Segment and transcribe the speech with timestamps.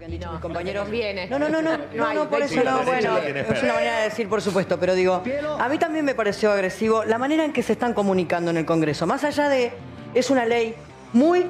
[0.00, 0.84] que han dicho no, mis compañeros.
[0.86, 1.26] no viene.
[1.28, 3.98] No, no, no, no, no, no, por no eso no, bueno, no es una manera
[3.98, 5.22] de decir, por supuesto, pero digo,
[5.58, 8.64] a mí también me pareció agresivo la manera en que se están comunicando en el
[8.64, 9.06] Congreso.
[9.06, 9.72] Más allá de,
[10.14, 10.74] es una ley
[11.12, 11.46] muy,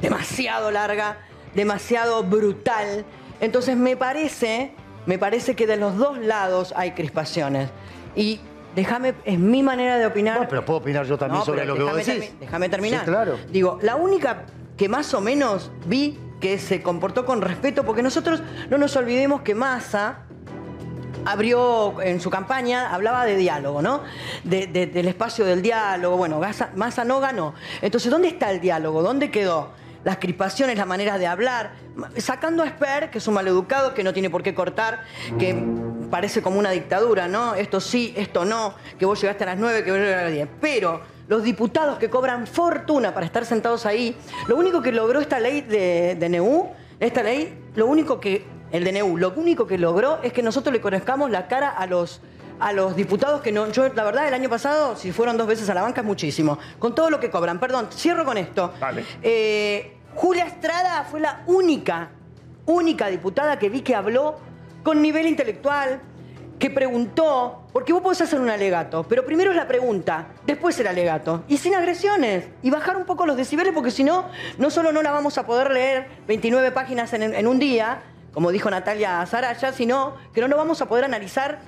[0.00, 1.18] demasiado larga,
[1.54, 3.04] demasiado brutal.
[3.40, 4.72] Entonces me parece,
[5.06, 7.70] me parece que de los dos lados hay crispaciones.
[8.16, 8.40] Y
[8.74, 10.38] déjame, es mi manera de opinar.
[10.38, 12.34] Bueno, pero puedo opinar yo también No, sobre lo que vos decís.
[12.40, 13.04] Déjame terminar.
[13.04, 13.38] Sí, claro.
[13.48, 14.46] Digo, la única
[14.76, 19.40] que más o menos vi que se comportó con respeto, porque nosotros no nos olvidemos
[19.42, 20.18] que Massa
[21.24, 24.02] abrió en su campaña, hablaba de diálogo, ¿no?
[24.42, 26.16] De- de- del espacio del diálogo.
[26.16, 26.40] Bueno,
[26.74, 27.54] Massa no ganó.
[27.80, 29.02] Entonces, ¿dónde está el diálogo?
[29.02, 29.70] ¿Dónde quedó?
[30.02, 31.74] Las crispaciones, las maneras de hablar.
[32.16, 35.04] Sacando a Esper, que es un maleducado, que no tiene por qué cortar,
[35.38, 35.56] que
[36.10, 37.54] parece como una dictadura, ¿no?
[37.54, 40.32] Esto sí, esto no, que vos llegaste a las 9, que vos llegaste a las
[40.32, 40.48] 10.
[40.60, 44.16] Pero los diputados que cobran fortuna para estar sentados ahí,
[44.48, 48.84] lo único que logró esta ley de, de NEU, esta ley, lo único que, el
[48.84, 52.20] DNU, lo único que logró es que nosotros le conozcamos la cara a los
[52.60, 55.68] a los diputados que no, yo la verdad el año pasado, si fueron dos veces
[55.68, 57.58] a la banca es muchísimo, con todo lo que cobran.
[57.58, 58.72] Perdón, cierro con esto.
[59.20, 62.10] Eh, Julia Estrada fue la única,
[62.66, 64.36] única diputada que vi que habló
[64.84, 66.00] con nivel intelectual,
[66.62, 70.86] que preguntó, porque vos podés hacer un alegato, pero primero es la pregunta, después el
[70.86, 74.26] alegato, y sin agresiones, y bajar un poco los decibeles, porque si no,
[74.58, 78.02] no solo no la vamos a poder leer 29 páginas en, en un día,
[78.32, 81.58] como dijo Natalia Zaraya, sino que no lo vamos a poder analizar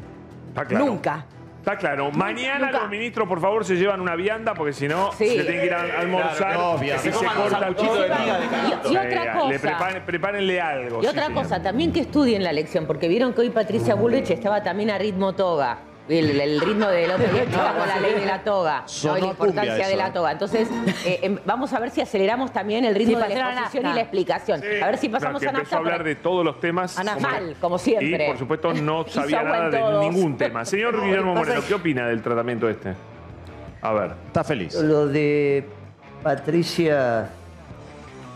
[0.54, 0.86] claro.
[0.86, 1.26] nunca.
[1.64, 2.10] Está claro.
[2.10, 2.80] Mañana nunca.
[2.82, 5.28] los ministros, por favor, se llevan una vianda porque si no, Sí.
[5.28, 6.36] se tienen que ir a a almorzar.
[6.36, 7.02] Claro, no, vianda.
[7.02, 8.88] y Se se corta el sanguchito de miga de canto.
[8.90, 9.48] Y- y otra cosa.
[9.48, 10.98] Le preparen- prepárenle algo.
[10.98, 11.42] Y sí, otra señor.
[11.42, 14.98] cosa, también que estudien la lección, porque vieron que hoy Patricia Bullrich estaba también a
[14.98, 15.78] ritmo toga.
[16.06, 19.16] El, el ritmo del otro día estaba con la ley de la toga, ¿no?
[19.16, 20.12] Y la importancia de la ¿eh?
[20.12, 20.32] toga.
[20.32, 20.68] Entonces,
[21.06, 23.94] eh, em, vamos a ver si aceleramos también el ritmo Sí, de la exposición y
[23.94, 24.60] la explicación.
[24.60, 24.82] Sí.
[24.82, 25.76] A ver si pasamos a nafta.
[25.76, 26.98] a hablar de todos los temas.
[26.98, 27.28] A nafta.
[27.28, 28.24] Mal, como siempre.
[28.24, 30.04] Y, por supuesto, no sabía nada de todos.
[30.04, 30.64] ningún tema.
[30.66, 32.92] Señor Guillermo Moreno, ¿qué opina del tratamiento este?
[33.80, 34.12] A ver.
[34.26, 34.74] Está feliz.
[34.74, 35.64] Lo de
[36.22, 37.30] Patricia,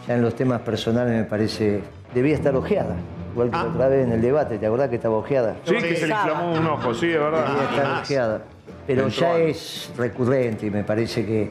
[0.07, 1.83] ya en los temas personales me parece,
[2.15, 2.97] debía estar ojeada.
[3.39, 5.57] Igual que la otra vez en el debate, ¿te acordás que estaba ojeada?
[5.65, 7.47] Sí, que se le inflamó un ojo, sí, de verdad.
[7.47, 8.03] Debía estar más.
[8.03, 8.43] ojeada.
[8.85, 11.51] Pero Entró ya es recurrente y me parece que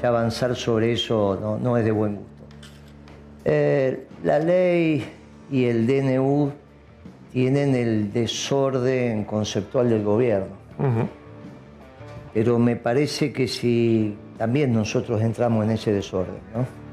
[0.00, 2.30] ya avanzar sobre eso no, no es de buen gusto.
[3.44, 5.04] Eh, la ley
[5.50, 6.52] y el DNU
[7.32, 10.54] tienen el desorden conceptual del gobierno.
[12.32, 16.83] Pero me parece que si también nosotros entramos en ese desorden, ¿no?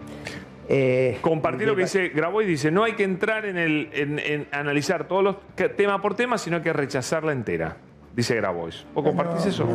[0.73, 4.47] Eh, Compartir lo que dice Grabois, dice, no hay que entrar en, el, en, en
[4.53, 7.75] analizar todos los que- tema por tema, sino que rechazarla entera,
[8.15, 8.85] dice Grabois.
[8.93, 9.65] ¿Vos compartís eso?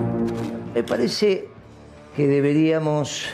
[0.75, 1.49] Me parece
[2.17, 3.27] que deberíamos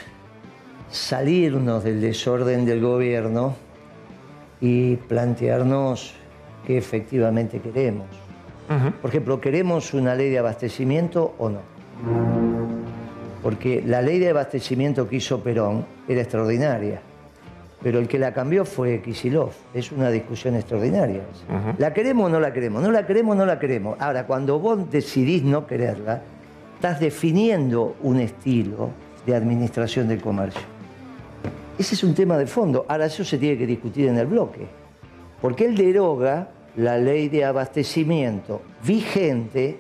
[0.91, 3.55] salirnos del desorden del gobierno
[4.61, 6.15] y plantearnos
[6.67, 8.07] qué efectivamente queremos.
[9.01, 11.61] Por ejemplo, ¿queremos una ley de abastecimiento o no?
[13.43, 17.03] Porque la ley de abastecimiento que hizo Perón era extraordinaria,
[17.83, 19.51] pero el que la cambió fue Kisilov.
[19.75, 21.23] Es una discusión extraordinaria.
[21.79, 22.83] ¿La queremos o no la queremos?
[22.83, 24.01] No la queremos, no la queremos.
[24.01, 26.23] Ahora, cuando vos decidís no quererla,
[26.77, 28.91] estás definiendo un estilo
[29.27, 30.63] de administración del comercio.
[31.79, 32.85] Ese es un tema de fondo.
[32.89, 34.67] Ahora, eso se tiene que discutir en el bloque.
[35.41, 39.79] Porque él deroga la ley de abastecimiento vigente,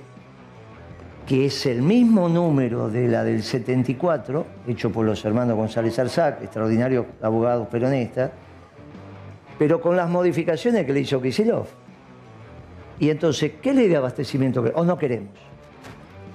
[1.27, 6.43] que es el mismo número de la del 74, hecho por los hermanos González Arzac,
[6.43, 8.31] extraordinarios abogados peronistas,
[9.59, 11.69] pero con las modificaciones que le hizo Kicillof.
[12.99, 14.62] Y entonces, ¿qué ley de abastecimiento?
[14.75, 15.31] ¿O no queremos?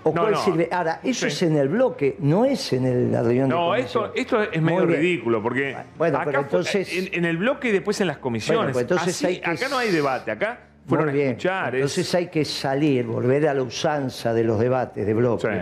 [0.04, 0.40] ¿O No, cuál no.
[0.40, 0.70] sirve?
[0.72, 1.28] Ahora, eso Sí.
[1.28, 4.06] es en el bloque, no es en el- la reunión de No, comisión.
[4.06, 7.72] esto, esto es medio ridículo, porque Bueno, acá pero entonces- en, en el bloque y
[7.74, 8.58] después en las comisiones.
[8.60, 11.38] Bueno, pues entonces Así, hay que- Acá no hay debate, acá fueron Muy a bien.
[11.38, 15.48] es- Entonces hay que salir, volver a la usanza de los debates de bloque.
[15.48, 15.60] Sí.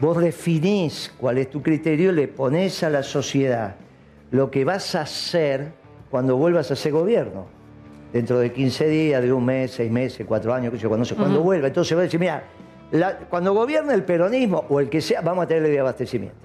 [0.00, 3.74] Vos definís cuál es tu criterio, le pones a la sociedad
[4.30, 5.72] lo que vas a hacer
[6.10, 7.46] cuando vuelvas a ser gobierno.
[8.12, 11.06] Dentro de 15 días, de un mes, seis meses, cuatro años, qué sé yo, cuando,
[11.16, 11.66] cuando vuelva.
[11.68, 12.42] Entonces va a decir, mira,
[12.92, 16.36] la- cuando gobierne el peronismo o el que sea, vamos a tener ley de abastecimiento.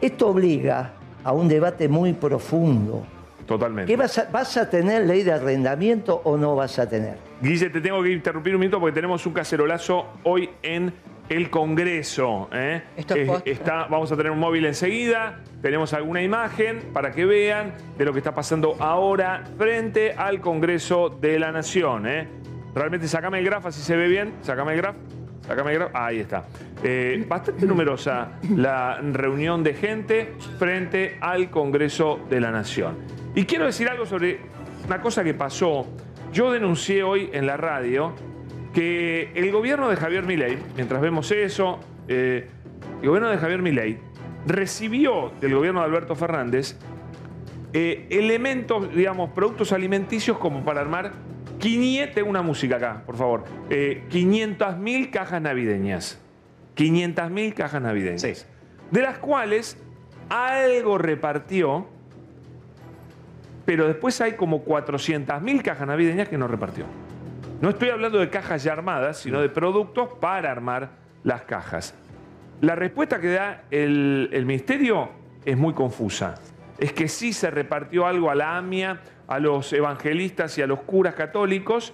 [0.00, 3.04] Esto obliga a un debate muy profundo.
[3.46, 3.90] Totalmente.
[3.92, 7.16] ¿Qué vas a, vas a tener ley de arrendamiento o no vas a tener?
[7.40, 10.92] Guille, te tengo que interrumpir un minuto porque tenemos un cacerolazo hoy en
[11.28, 12.48] el Congreso.
[12.52, 12.82] ¿eh?
[12.96, 13.50] Esto es Eh, posta.
[13.50, 15.40] está, vamos a tener un móvil enseguida.
[15.62, 21.08] Tenemos alguna imagen para que vean de lo que está pasando ahora frente al Congreso
[21.08, 22.06] de la Nación.
[22.06, 22.28] ¿eh?
[22.74, 24.34] Realmente sacame el graf, así se ve bien.
[24.42, 24.96] Sacame el graf.
[25.46, 25.90] Sacame el graf.
[25.94, 26.44] Ahí está.
[26.82, 32.96] Eh, bastante numerosa la reunión de gente frente al Congreso de la Nación.
[33.36, 34.40] Y quiero decir algo sobre
[34.86, 35.86] una cosa que pasó.
[36.32, 38.14] Yo denuncié hoy en la radio
[38.72, 41.78] que el gobierno de Javier Milei, mientras vemos eso,
[42.08, 42.48] eh,
[43.02, 43.98] el gobierno de Javier Milei
[44.46, 46.78] recibió del gobierno de Alberto Fernández
[47.74, 51.12] eh, elementos, digamos, productos alimenticios como para armar
[51.58, 56.18] 500, tengo una música acá, por favor, eh, 500.000 cajas navideñas.
[56.74, 58.22] 500.000 cajas navideñas.
[58.22, 58.32] Sí.
[58.90, 59.76] De las cuales
[60.30, 61.86] algo repartió,
[63.66, 66.86] pero después hay como 400.000 cajas navideñas que no repartió.
[67.60, 70.90] No estoy hablando de cajas ya armadas, sino de productos para armar
[71.24, 71.94] las cajas.
[72.60, 75.10] La respuesta que da el, el ministerio
[75.44, 76.36] es muy confusa.
[76.78, 80.80] Es que sí se repartió algo a la AMIA, a los evangelistas y a los
[80.80, 81.92] curas católicos,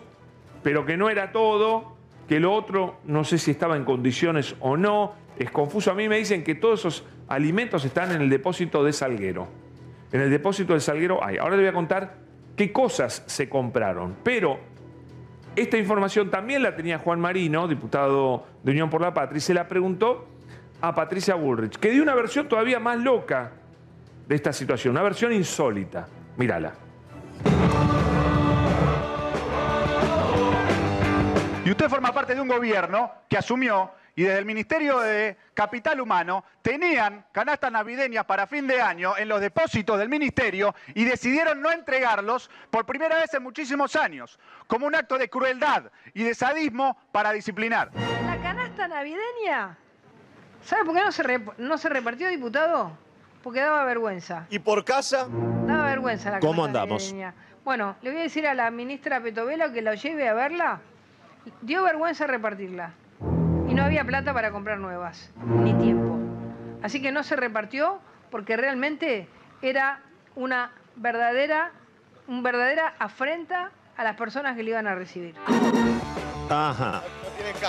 [0.63, 1.97] pero que no era todo,
[2.29, 5.15] que lo otro no sé si estaba en condiciones o no.
[5.39, 5.91] Es confuso.
[5.91, 9.62] A mí me dicen que todos esos alimentos están en el depósito de Salguero.
[10.13, 11.39] En el depósito de Salguero hay.
[11.39, 12.15] Ahora le voy a contar
[12.55, 14.17] qué cosas se compraron.
[14.23, 14.59] Pero
[15.57, 19.55] esta información también la tenía Juan Marino, diputado de Unión por la Patria, y se
[19.55, 20.29] la preguntó
[20.83, 23.53] a Patricia Bullrich, que dio una versión todavía más loca
[24.27, 26.07] de esta situación, una versión insólita.
[26.37, 26.73] Mírala.
[31.65, 36.01] Y usted forma parte de un gobierno que asumió y desde el Ministerio de Capital
[36.01, 41.63] Humano tenían canastas navideñas para fin de año en los depósitos del ministerio y decidieron
[41.63, 46.35] no entregarlos por primera vez en muchísimos años, como un acto de crueldad y de
[46.35, 47.91] sadismo para disciplinar.
[48.27, 49.77] La canasta navideña,
[50.65, 52.93] ¿sabe por qué no se, rep- no se repartió, diputado?
[53.43, 54.47] Porque daba vergüenza.
[54.51, 55.27] ¿Y por casa?
[55.67, 57.03] Daba vergüenza la ¿Cómo canasta andamos?
[57.05, 57.35] navideña.
[57.65, 60.81] Bueno, le voy a decir a la ministra Petovelo que lo lleve a verla.
[61.63, 62.93] Dio vergüenza repartirla.
[63.73, 66.19] Y no había plata para comprar nuevas, ni tiempo.
[66.83, 69.29] Así que no se repartió porque realmente
[69.63, 70.03] era
[70.35, 71.73] una verdadera,
[72.29, 75.35] un verdadera afrenta a las personas que le iban a recibir.
[76.51, 77.03] Ajá.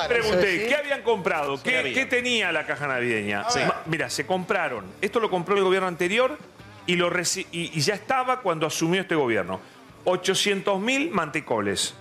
[0.10, 0.68] Pregunté.
[0.68, 1.64] ¿qué habían comprado?
[1.64, 1.94] ¿Qué, había.
[1.94, 3.46] qué tenía la caja navideña?
[3.86, 4.84] Mira, se compraron.
[5.00, 6.38] Esto lo compró el gobierno anterior
[6.86, 9.62] y, lo y, y ya estaba cuando asumió este gobierno.
[10.04, 11.96] 800 mil mantecoles,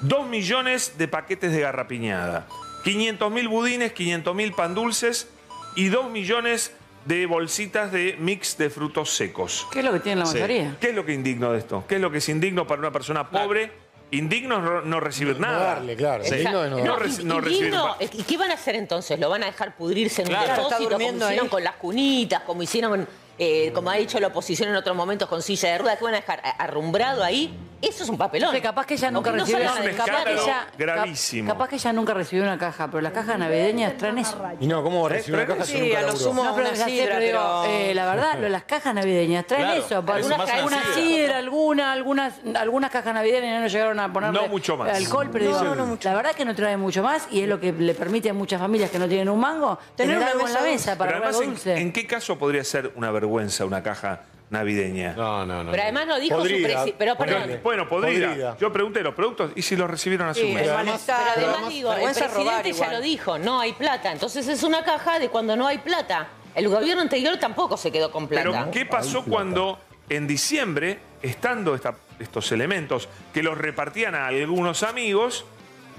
[0.00, 2.46] 2 millones de paquetes de garrapiñada,
[2.84, 5.28] 500 mil budines, 500 mil pan dulces
[5.76, 6.72] y 2 millones
[7.06, 9.66] de bolsitas de mix de frutos secos.
[9.72, 10.34] ¿Qué es lo que tiene la Sí.
[10.34, 10.76] mayoría?
[10.80, 11.84] ¿Qué es lo que indigno de esto?
[11.88, 13.72] ¿Qué es lo que es indigno para una persona pobre?
[14.10, 15.74] Indigno es no, no recibir No nada.
[15.74, 16.24] darle, claro.
[16.24, 16.36] Sí.
[16.36, 17.08] Digno de no No darle.
[17.08, 17.74] reci- no recibir
[18.12, 19.18] ¿Y qué van a hacer entonces?
[19.18, 21.48] ¿Lo van a dejar pudrirse en un Claro, está depósito como hicieron ahí.
[21.48, 23.08] con las cunitas, como hicieron,
[23.38, 25.98] eh, como ha dicho la oposición en otros momentos con silla de ruedas?
[25.98, 27.56] ¿Qué van a dejar arrumbrado ahí?
[27.82, 28.50] Eso es un papelón.
[28.54, 31.52] Que capaz que ella nunca no recibió salga Es un de- capaz que ella- gravísimo.
[31.52, 34.40] capaz que ella nunca recibió una caja, pero las cajas navideñas traen eso.
[34.58, 36.24] Y no, ¿cómo recibir una caja si Sí, nunca a lo laburó?
[36.24, 37.74] sumo No, pero una ya sé, sidra, pero digo, pero...
[37.74, 39.96] eh, la verdad, las cajas navideñas traen Claro, eso.
[39.98, 41.36] Algunas, más una algunas sidra.
[41.38, 44.96] alguna, algunas, algunas cajas navideñas no llegaron a ponerle No mucho más.
[44.96, 46.08] alcohol, pero No, digo, no mucho.
[46.08, 48.60] la verdad que no trae mucho más y es lo que le permite a muchas
[48.60, 51.42] familias que no tienen un mango tener, una algo en la mesa para Pero algo
[51.42, 51.72] dulce.
[51.72, 55.14] ¿en, en qué caso podría ser una vergüenza una caja navideña?
[55.14, 55.70] No, no, no.
[55.70, 57.40] Pero además no dijo su Podrida, presi- pero perdón.
[57.42, 57.60] ponele.
[57.62, 58.28] Bueno, podría.
[58.28, 58.56] Podrida.
[58.60, 60.64] Yo pregunté los productos y si los recibieron a su Sí, mes.
[60.64, 64.12] el además- Pero además además, digo, el presidente ya lo dijo, no hay plata.
[64.12, 66.28] Entonces es una caja de cuando no hay plata.
[66.54, 68.48] El gobierno anterior tampoco se quedó con plata.
[68.48, 69.78] Pero ¿qué pasó cuando
[70.08, 75.44] en diciembre, estando esta- estos elementos que los repartían a algunos amigos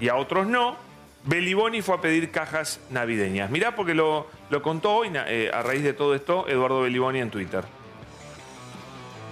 [0.00, 0.76] y a otros no,
[1.26, 3.50] Beliboni fue a pedir cajas navideñas?
[3.50, 7.30] Mirá porque lo, lo contó hoy, eh, a raíz de todo esto, Eduardo Beliboni en
[7.30, 7.64] Twitter.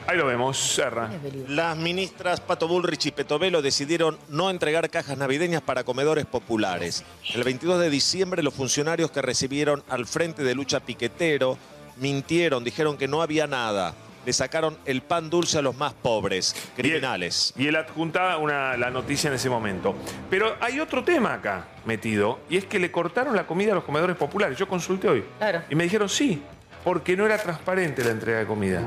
[0.06, 1.10] Ahí lo vemos, Serra.
[1.48, 7.04] Las ministras Pato Bullrich y Petovelo decidieron no entregar cajas navideñas para comedores populares.
[7.32, 11.56] El 22 de diciembre los funcionarios que recibieron al Frente de Lucha Piquetero
[11.96, 13.94] mintieron, dijeron que no había nada.
[14.26, 17.52] Le sacaron el pan dulce a los más pobres, criminales.
[17.56, 19.94] Y él, y él adjunta una, la noticia en ese momento.
[20.30, 23.84] Pero hay otro tema acá metido, y es que le cortaron la comida a los
[23.84, 24.56] comedores populares.
[24.56, 25.24] Yo consulté hoy.
[25.38, 25.62] Claro.
[25.68, 26.42] Y me dijeron sí,
[26.82, 28.80] porque no era transparente la entrega de comida.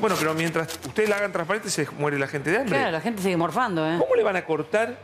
[0.00, 2.76] Bueno, pero mientras ustedes la hagan transparente, se muere la gente de hambre.
[2.76, 3.96] Claro, la gente sigue morfando, ¿eh?
[3.98, 4.98] ¿Cómo le van a cortar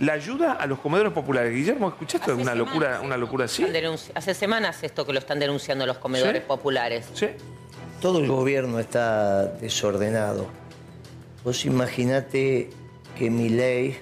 [0.00, 1.52] la ayuda a los comedores populares?
[1.52, 3.66] Guillermo, ¿escuchaste Hace una semanas locura, una locura lo así?
[4.14, 6.48] Hace semanas esto que lo están denunciando los comedores ¿Sí?
[6.48, 7.10] populares.
[7.12, 7.28] ¿Sí?
[8.00, 10.46] Todo el gobierno está desordenado.
[11.44, 12.70] Vos imaginate
[13.16, 13.96] que mi ley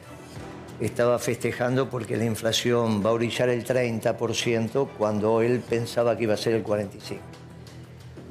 [0.81, 6.35] estaba festejando porque la inflación va a orillar el 30% cuando él pensaba que iba
[6.35, 7.19] a ser el 45%.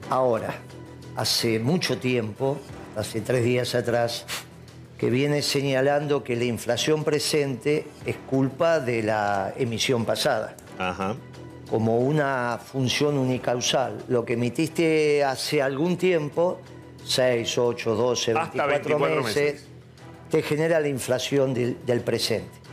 [0.09, 0.53] Ahora,
[1.15, 2.59] hace mucho tiempo,
[2.95, 4.25] hace tres días atrás,
[4.99, 11.15] que viene señalando que la inflación presente es culpa de la emisión pasada Ajá.
[11.69, 14.03] Como una función unicausal.
[14.07, 16.59] Lo que emitiste hace algún tiempo,
[17.05, 19.67] 6, 8, 12, Hasta 24, 24 meses, meses.
[20.29, 22.65] te genera la inflación del, del presente.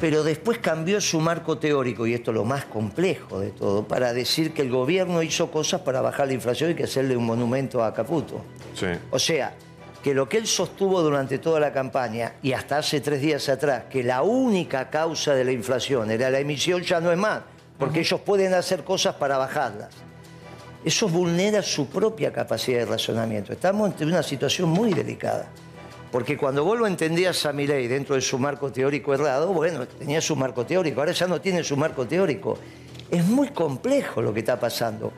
[0.00, 4.12] Pero después cambió su marco teórico, y esto es lo más complejo de todo, para
[4.12, 7.82] decir que el gobierno hizo cosas para bajar la inflación y que hacerle un monumento
[7.82, 8.42] a Caputo.
[8.74, 8.88] Sí.
[9.10, 9.54] O sea,
[10.02, 13.84] que lo que él sostuvo durante toda la campaña y hasta hace tres días atrás,
[13.88, 17.40] que la única causa de la inflación era la emisión, ya no es más,
[17.78, 19.90] porque ellos pueden hacer cosas para bajarlas.
[20.84, 23.52] Eso vulnera su propia capacidad de razonamiento.
[23.52, 25.50] Estamos ante una situación muy delicada.
[26.12, 30.20] Porque cuando vos lo entendías a Milei dentro de su marco teórico errado, bueno, tenía
[30.20, 32.56] su marco teórico, ahora ya no tiene su marco teórico.
[33.10, 35.12] Es muy complejo lo que está pasando,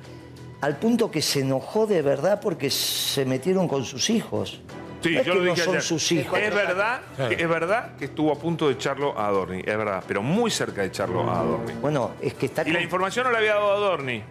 [0.62, 4.62] al punto que se enojó de verdad porque se metieron con sus hijos.
[5.06, 5.82] Sí, No es yo que lo no dije son ayer.
[5.82, 6.38] sus hijos.
[6.38, 10.02] Es verdad, que- es verdad que estuvo a punto de echarlo a Adorni, es verdad,
[10.06, 11.72] pero muy cerca de echarlo a Adorni.
[11.80, 12.66] Bueno, es que está...
[12.66, 14.22] Y la información no la había dado Adorni.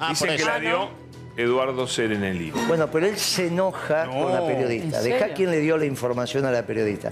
[0.00, 0.88] Ah, Dicen que la dio
[1.36, 2.50] Eduardo Serenelli.
[2.68, 4.98] Bueno, pero él se enoja con la periodista.
[4.98, 7.10] ¿en Deja quien le dio la información a la periodista.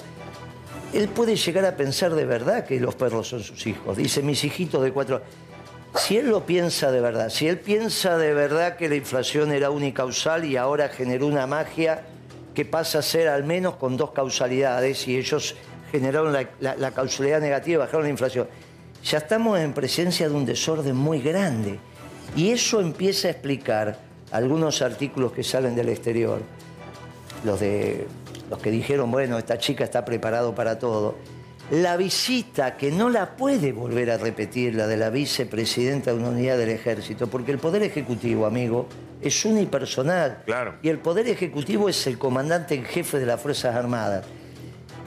[0.93, 3.97] Él puede llegar a pensar de verdad que los perros son sus hijos.
[3.97, 5.23] Dice, mis hijitos de cuatro...
[5.97, 9.71] Si él lo piensa de verdad, si él piensa de verdad que la inflación era
[9.71, 12.03] unicausal y ahora generó una magia
[12.55, 15.57] que pasa a ser al menos con dos causalidades y ellos
[15.91, 18.49] generaron la, causalidad negativa y bajaron la inflación,
[19.05, 21.79] ya estamos en presencia de un desorden muy grande.
[22.37, 23.99] Y eso empieza a explicar
[24.33, 26.41] algunos artículos que salen del exterior,
[27.45, 28.07] los de
[28.51, 31.17] los que dijeron, bueno, esta chica está preparado para todo.
[31.71, 36.29] La visita, que no la puede volver a repetir, la de la vicepresidenta de una
[36.29, 38.87] unidad del ejército, porque el Poder Ejecutivo, amigo,
[39.23, 40.43] es unipersonal.
[40.45, 40.75] Claro.
[40.83, 44.25] Y el Poder Ejecutivo es el comandante en jefe de las Fuerzas Armadas.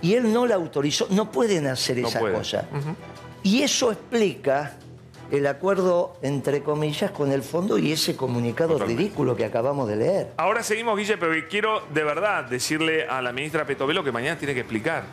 [0.02, 2.36] Y él no la autorizó, no pueden hacer No esa puede.
[2.36, 2.66] cosa.
[3.44, 4.74] Y eso explica
[5.32, 9.02] el acuerdo, entre comillas, con el fondo y ese comunicado Totalmente.
[9.04, 10.32] ridículo que acabamos de leer.
[10.38, 14.54] Ahora seguimos, Guille, pero quiero de verdad decirle a la ministra Petovelo que mañana tiene
[14.54, 15.04] que explicar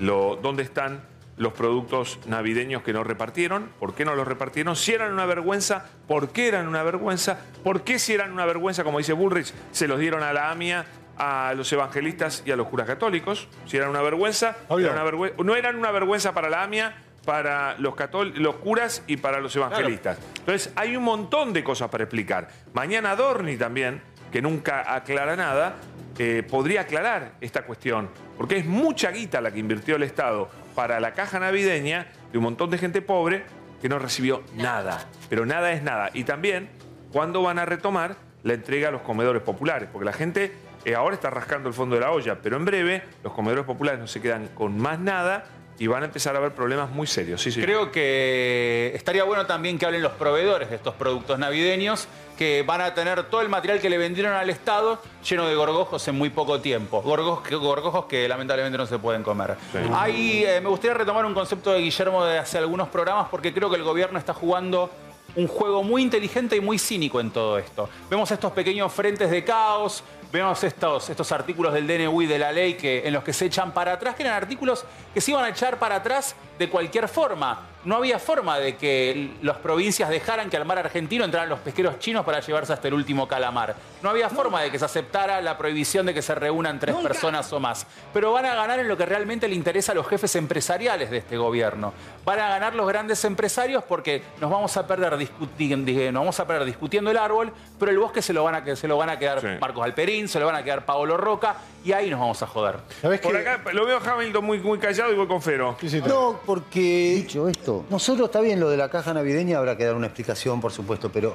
[0.00, 1.02] lo, dónde están
[1.40, 5.86] los productos navideños que no repartieron, por qué no los repartieron, si eran una vergüenza,
[6.06, 9.88] por qué eran una vergüenza, por qué si eran una vergüenza, como dice Bullrich, se
[9.88, 10.84] los dieron a la AMIA,
[11.16, 15.56] a los evangelistas y a los curas católicos, si eran una vergüenza, era una no
[15.56, 16.94] eran una vergüenza para la AMIA,
[17.24, 17.94] para los,
[18.34, 20.18] los curas y para los evangelistas.
[20.40, 22.48] Entonces, hay un montón de cosas para explicar.
[22.74, 25.76] Mañana Dorni también, que nunca aclara nada,
[26.18, 31.00] eh, podría aclarar esta cuestión, porque es mucha guita la que invirtió el Estado para
[31.00, 33.44] la caja navideña de un montón de gente pobre
[33.80, 35.06] que no recibió nada.
[35.28, 36.10] Pero nada es nada.
[36.12, 36.68] Y también,
[37.12, 39.88] ¿cuándo van a retomar la entrega a los comedores populares?
[39.92, 40.52] Porque la gente
[40.84, 44.00] eh, ahora está rascando el fondo de la olla, pero en breve los comedores populares
[44.00, 45.44] no se quedan con más nada
[45.80, 47.40] y van a empezar a haber problemas muy serios.
[47.40, 47.62] Sí, sí.
[47.62, 52.06] Creo que estaría bueno también que hablen los proveedores de estos productos navideños,
[52.36, 56.06] que van a tener todo el material que le vendieron al Estado lleno de gorgojos
[56.06, 57.00] en muy poco tiempo.
[57.00, 59.56] Gorgojos que, gorgojos que lamentablemente no se pueden comer.
[59.72, 59.78] Sí.
[59.94, 63.70] Ahí eh, me gustaría retomar un concepto de Guillermo de hace algunos programas, porque creo
[63.70, 64.90] que el gobierno está jugando
[65.34, 67.88] un juego muy inteligente y muy cínico en todo esto.
[68.10, 72.52] Vemos estos pequeños frentes de caos, vemos estos, estos artículos del DNU y de la
[72.52, 75.44] ley que, en los que se echan para atrás, que eran artículos que se iban
[75.44, 77.69] a echar para atrás de cualquier forma.
[77.82, 81.98] No había forma de que las provincias dejaran que al mar argentino entraran los pesqueros
[81.98, 83.74] chinos para llevarse hasta el último calamar.
[84.02, 87.50] No había forma de que se aceptara la prohibición de que se reúnan tres personas
[87.54, 87.86] o más.
[88.12, 91.18] Pero van a ganar en lo que realmente le interesa a los jefes empresariales de
[91.18, 91.94] este gobierno.
[92.26, 95.74] Van a ganar los grandes empresarios porque nos vamos a perder, discuti-
[96.12, 98.76] nos vamos a perder discutiendo el árbol, pero el bosque se lo van a, que-
[98.76, 99.46] se lo van a quedar Sí.
[99.58, 102.76] Marcos Alperín, se lo van a quedar Paolo Roca y ahí nos vamos a joder.
[103.00, 103.38] ¿Sabés Por qué?
[103.48, 105.76] acá lo veo a Hamilton muy, muy callado y voy con Fero.
[105.80, 109.76] Sí, sí, No, porque Dicho esto, nosotros está bien lo de la caja navideña, habrá
[109.76, 111.34] que dar una explicación, por supuesto, pero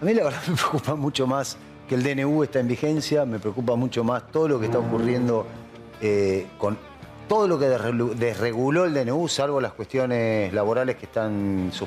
[0.00, 1.56] a mí la verdad me preocupa mucho más
[1.88, 5.46] que el DNU está en vigencia, me preocupa mucho más todo lo que está ocurriendo
[6.00, 6.76] eh, con
[7.28, 11.78] todo lo que desreguló el DNU, salvo las cuestiones laborales que están suspendidas,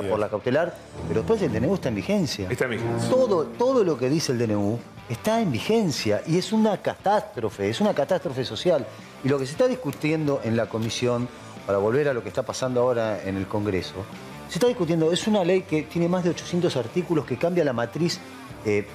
[0.00, 0.04] Suspendidas.
[0.06, 0.74] por la cautelar,
[1.06, 2.48] pero después el DNU está en vigencia.
[2.50, 3.10] Está en vigencia.
[3.10, 7.80] Todo, todo lo que dice el DNU está en vigencia y es una catástrofe, es
[7.80, 8.86] una catástrofe social.
[9.24, 11.28] Y lo que se está discutiendo en la comisión,
[11.66, 14.04] para volver a lo que está pasando ahora en el Congreso,
[14.48, 17.72] se está discutiendo, es una ley que tiene más de 800 artículos que cambia la
[17.72, 18.20] matriz
[18.64, 18.86] eh,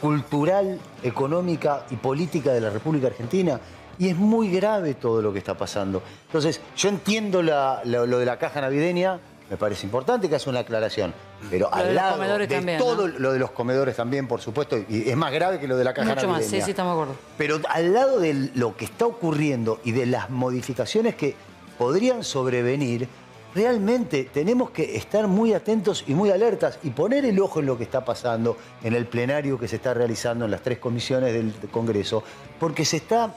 [0.00, 3.60] cultural, económica y política de la República Argentina.
[3.98, 6.02] Y es muy grave todo lo que está pasando.
[6.26, 9.20] Entonces, yo entiendo lo de la caja navideña,
[9.50, 11.12] me parece importante que haga una aclaración.
[11.50, 13.18] Pero Lo al lado de también, todo ¿no?
[13.18, 15.92] lo de los comedores también, por supuesto, y es más grave que lo de la
[15.92, 17.20] caja Mucho más, sí, sí, estamos de acuerdo.
[17.36, 21.34] Pero al lado de lo que está ocurriendo y de las modificaciones que
[21.76, 23.08] podrían sobrevenir,
[23.52, 27.76] realmente tenemos que estar muy atentos y muy alertas y poner el ojo en lo
[27.76, 31.52] que está pasando en el plenario que se está realizando en las tres comisiones del
[31.72, 32.22] Congreso,
[32.60, 33.34] porque se está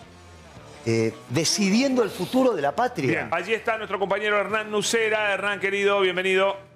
[0.85, 3.09] eh, decidiendo el futuro de la patria.
[3.09, 5.33] Bien, allí está nuestro compañero Hernán Nucera.
[5.33, 6.72] Hernán, querido, bienvenido.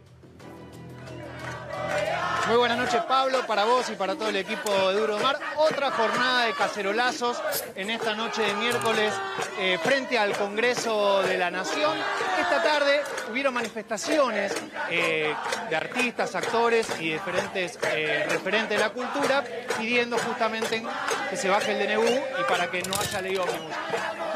[2.47, 5.37] Muy buenas noches, Pablo, para vos y para todo el equipo de Duro Mar.
[5.57, 7.41] Otra jornada de cacerolazos
[7.75, 9.13] en esta noche de miércoles
[9.59, 11.97] eh, frente al Congreso de la Nación.
[12.39, 14.53] Esta tarde hubieron manifestaciones
[14.89, 15.35] eh,
[15.69, 19.43] de artistas, actores y diferentes eh, referentes de la cultura
[19.77, 20.81] pidiendo justamente
[21.29, 23.75] que se baje el DNU y para que no haya ley ómnibus.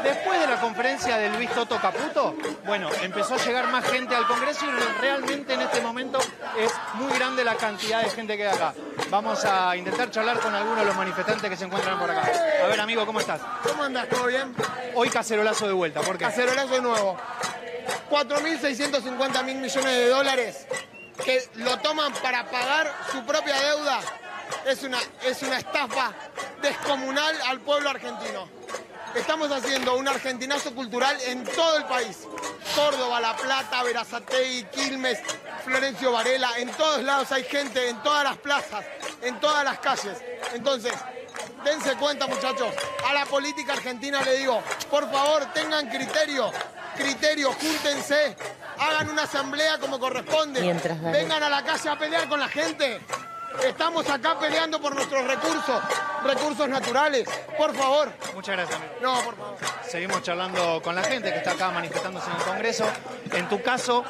[0.02, 4.26] Después de la conferencia de Luis Toto Caputo, bueno, empezó a llegar más gente al
[4.26, 6.18] Congreso y realmente en este momento
[6.58, 8.74] es muy grande la cantidad de gente que hay acá.
[9.10, 12.30] Vamos a intentar charlar con algunos de los manifestantes que se encuentran por acá.
[12.62, 13.40] A ver, amigo, ¿cómo estás?
[13.62, 14.08] ¿Cómo andas?
[14.08, 14.54] ¿Todo bien?
[14.94, 16.24] Hoy cacerolazo de vuelta, ¿por qué?
[16.24, 17.16] Cacerolazo de nuevo.
[18.10, 20.66] 4.650 mil millones de dólares
[21.24, 24.00] que lo toman para pagar su propia deuda.
[24.66, 26.12] Es una, es una estafa
[26.60, 28.48] descomunal al pueblo argentino.
[29.14, 32.20] Estamos haciendo un argentinazo cultural en todo el país.
[32.74, 35.18] Córdoba, La Plata, Verazategui, Quilmes,
[35.64, 38.84] Florencio Varela, en todos lados hay gente, en todas las plazas,
[39.22, 40.18] en todas las calles.
[40.54, 40.92] Entonces,
[41.64, 42.74] dense cuenta muchachos,
[43.08, 46.50] a la política argentina le digo, por favor tengan criterio,
[46.96, 48.36] criterio, júntense,
[48.78, 53.00] hagan una asamblea como corresponde, Mientras, vengan a la calle a pelear con la gente.
[53.66, 55.82] Estamos acá peleando por nuestros recursos,
[56.24, 57.28] recursos naturales.
[57.56, 58.10] Por favor.
[58.34, 58.94] Muchas gracias, amigo.
[59.02, 59.56] No, por favor.
[59.88, 62.86] Seguimos charlando con la gente que está acá manifestándose en el Congreso.
[63.32, 64.04] En tu caso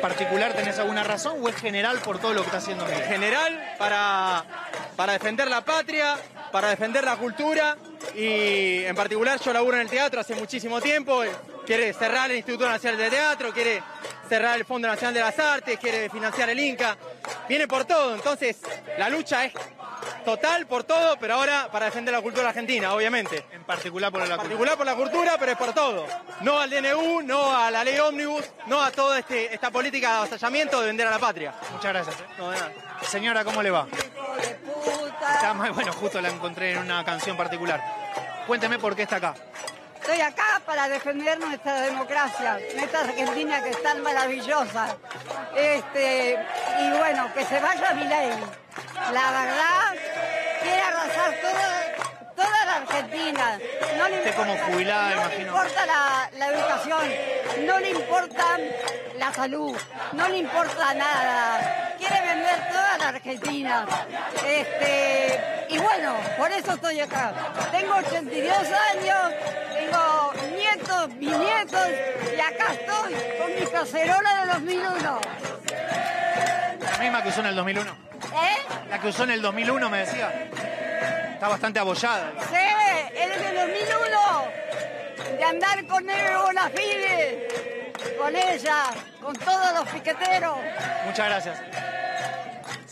[0.00, 3.02] particular, ¿tenés alguna razón o es general por todo lo que está haciendo Milei?
[3.02, 4.44] general para,
[4.96, 6.16] para defender la patria,
[6.50, 7.76] para defender la cultura
[8.14, 11.22] y en particular yo laburo en el teatro hace muchísimo tiempo,
[11.66, 13.82] quiere cerrar el Instituto Nacional de Teatro, quiere
[14.28, 16.96] cerrar el Fondo Nacional de las Artes, quiere financiar el Inca,
[17.48, 18.58] viene por todo, entonces
[18.98, 19.52] la lucha es
[20.24, 23.44] total por todo, pero ahora para defender la cultura argentina, obviamente.
[23.52, 26.06] En particular por la En particular por la cultura, pero es por todo.
[26.40, 30.16] No al DNU, no a la ley ómnibus, no a toda este, esta política de
[30.18, 31.54] avasallamiento de vender a la patria.
[31.72, 32.16] Muchas gracias.
[32.16, 32.24] ¿eh?
[32.38, 32.72] No, de nada.
[33.02, 33.86] Señora, ¿cómo le va?
[35.34, 37.82] Está muy bueno, justo la encontré en una canción particular.
[38.46, 39.34] Cuénteme por qué está acá.
[40.02, 44.96] Estoy acá para defender nuestra democracia, nuestra Argentina que es tan maravillosa.
[45.54, 46.44] Este,
[46.80, 48.32] y bueno, que se vaya mi ley.
[49.12, 49.94] La verdad,
[50.60, 53.60] quiere arrasar toda, toda la Argentina.
[53.96, 57.12] No le, Usted como jubilada, no le importa la, la educación,
[57.64, 58.58] no le importa
[59.18, 59.76] la salud,
[60.14, 61.94] no le importa nada.
[61.96, 63.86] Quiere vender toda la Argentina.
[64.44, 67.32] Este, y bueno, por eso estoy acá.
[67.70, 68.52] Tengo 82
[68.92, 69.32] años,
[69.92, 71.88] tengo nietos, bisnietos,
[72.36, 75.20] y acá estoy con mi cacerola de 2001.
[76.80, 77.90] La misma que usó en el 2001.
[77.90, 78.66] ¿Eh?
[78.90, 80.48] La que usó en el 2001, me decía.
[81.34, 82.32] Está bastante abollada.
[82.50, 82.56] Sí,
[83.14, 84.62] es del 2001.
[85.36, 87.48] De andar con él Bonafide,
[88.18, 88.84] con ella,
[89.20, 90.58] con todos los piqueteros.
[91.06, 91.58] Muchas gracias.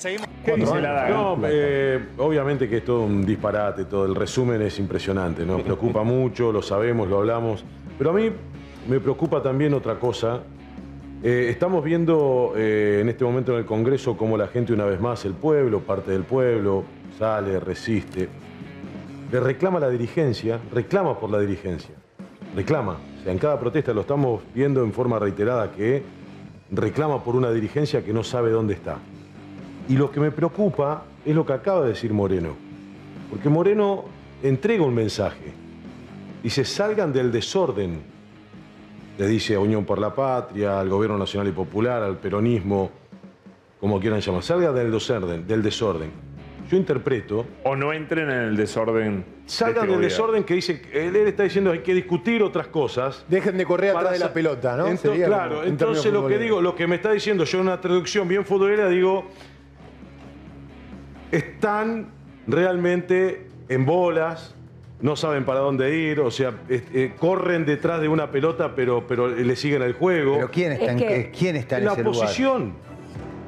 [0.01, 0.29] Seguimos.
[0.43, 1.11] ¿Qué dice la daga?
[1.11, 6.03] No, eh, obviamente que es todo un disparate, todo el resumen es impresionante, nos preocupa
[6.03, 7.63] mucho, lo sabemos, lo hablamos,
[7.99, 8.31] pero a mí
[8.89, 10.41] me preocupa también otra cosa.
[11.23, 14.99] Eh, estamos viendo eh, en este momento en el Congreso cómo la gente una vez
[15.03, 16.83] más, el pueblo, parte del pueblo,
[17.19, 18.27] sale, resiste,
[19.31, 21.95] le reclama a la dirigencia, reclama por la dirigencia,
[22.57, 22.97] reclama.
[23.21, 26.03] O sea, en cada protesta lo estamos viendo en forma reiterada que
[26.71, 28.97] reclama por una dirigencia que no sabe dónde está.
[29.89, 32.55] Y lo que me preocupa es lo que acaba de decir Moreno.
[33.31, 34.05] Porque Moreno
[34.43, 35.53] entrega un mensaje.
[36.43, 38.01] Dice, salgan del desorden.
[39.19, 42.91] Le dice a Unión por la Patria, al Gobierno Nacional y Popular, al peronismo,
[43.79, 44.43] como quieran llamar.
[44.43, 45.47] Salgan del desorden.
[45.47, 46.11] Del desorden.
[46.71, 47.45] Yo interpreto...
[47.65, 49.25] O no entren en el desorden.
[49.45, 52.69] Salgan de del este desorden que dice, él, él está diciendo hay que discutir otras
[52.69, 53.25] cosas.
[53.29, 54.87] Dejen de correr atrás de la pelota, ¿no?
[54.87, 57.81] Ento- Sería claro, entonces lo que digo, lo que me está diciendo yo en una
[57.81, 59.25] traducción bien futbolera, digo,
[61.33, 62.09] están
[62.47, 64.55] realmente en bolas,
[65.01, 69.29] no saben para dónde ir, o sea, eh, corren detrás de una pelota, pero, pero
[69.29, 70.35] le siguen el juego.
[70.35, 72.19] Pero ¿quién está, en, eh, ¿quién está en la ese lugar?
[72.23, 72.91] oposición.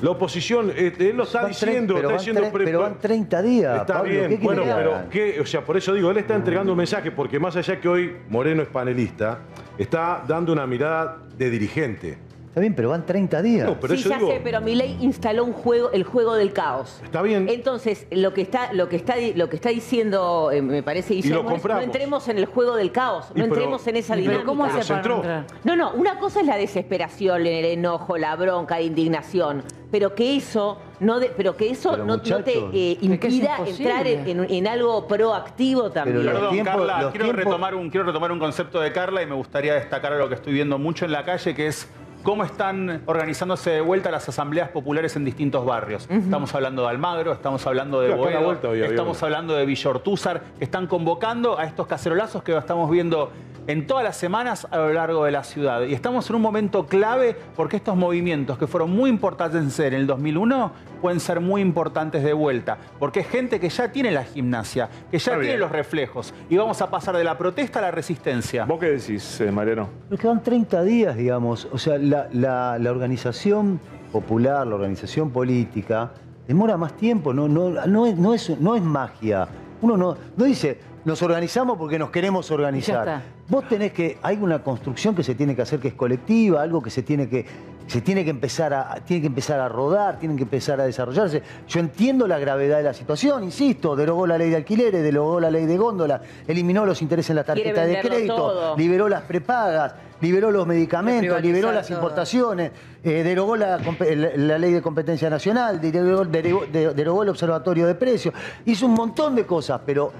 [0.00, 2.42] La oposición, eh, él lo está Van diciendo, pero está diciendo...
[2.42, 5.02] tre- pre- pero van 30 días, Está Pablo, bien, ¿qué quiere bueno, que pero?
[5.10, 5.40] ¿qué?
[5.40, 8.16] o sea, por eso digo, él está entregando un mensaje, porque más allá que hoy
[8.28, 9.40] Moreno es panelista,
[9.78, 12.18] está dando una mirada de dirigente.
[12.52, 13.66] Está bien, pero van 30 días.
[13.66, 17.00] No, pero sí, ya digo, sé, pero Milei instaló un juego, el juego del caos.
[17.02, 17.48] Está bien.
[17.48, 21.50] Entonces, lo que está, lo que está, lo que está diciendo, eh, me parece, Guillermo,
[21.52, 24.20] es, no entremos en el juego del caos, Y no pero- entremos en esa pero
[24.20, 24.44] dinámica.
[24.44, 25.44] ¿cómo hace para no?
[25.64, 30.36] No, no, una cosa es la desesperación, el enojo, la bronca, la indignación, pero que
[30.36, 34.28] eso no de- pero que eso Pero, no, no te eh, es impida entrar en,
[34.28, 36.22] en- en algo proactivo también.
[36.26, 39.34] Perdón, tiempos- Carla, quiero, tiempos- retomar un, quiero retomar un concepto de Carla y me
[39.36, 41.88] gustaría destacar algo que estoy viendo mucho en la calle, que es
[42.22, 46.08] cómo están organizándose de vuelta las asambleas populares en distintos barrios.
[46.08, 50.64] Estamos hablando de Almagro, estamos hablando de Boedo, vuelta estamos hablando de Villa Ortúzar, que
[50.64, 53.32] están convocando a estos cacerolazos que estamos viendo
[53.66, 55.82] en todas las semanas a lo largo de la ciudad.
[55.82, 60.06] Y estamos en un momento clave porque estos movimientos que fueron muy importantes en el
[60.06, 62.78] 2001 pueden ser muy importantes de vuelta.
[62.98, 65.60] Porque es gente que ya tiene la gimnasia, que ya Está tiene bien.
[65.60, 66.32] los reflejos.
[66.48, 68.64] Y vamos a pasar de la protesta a la resistencia.
[68.64, 69.90] ¿Vos qué decís, eh, Mariano?
[70.08, 71.68] Nos quedan 30 días, digamos.
[71.70, 73.78] O sea, la, la- la organización
[74.10, 76.12] popular, la organización política,
[76.46, 79.48] demora más tiempo, no, no, no, es, no, es, no es magia.
[79.82, 83.22] Uno no, no dice, nos organizamos porque nos queremos Ya organizar.
[83.52, 86.80] Vos tenés que, hay una construcción que se tiene que hacer que es colectiva, algo
[86.80, 87.44] que se tiene que,
[87.86, 91.42] se tiene que empezar a, tiene que empezar a rodar, tienen que empezar a desarrollarse.
[91.68, 95.50] Yo entiendo la gravedad de la situación, insisto, derogó la ley de alquileres, derogó la
[95.50, 98.76] ley de góndola, eliminó los intereses en la Quiere tarjeta de crédito, todo.
[98.78, 101.98] liberó las prepagas, liberó los medicamentos, liberó las todo.
[101.98, 102.70] importaciones,
[103.04, 107.86] eh, derogó la, la- la ley de competencia nacional, derogó, derogó- de- derogó el observatorio
[107.86, 108.32] de precios,
[108.64, 110.10] hizo un montón de cosas, pero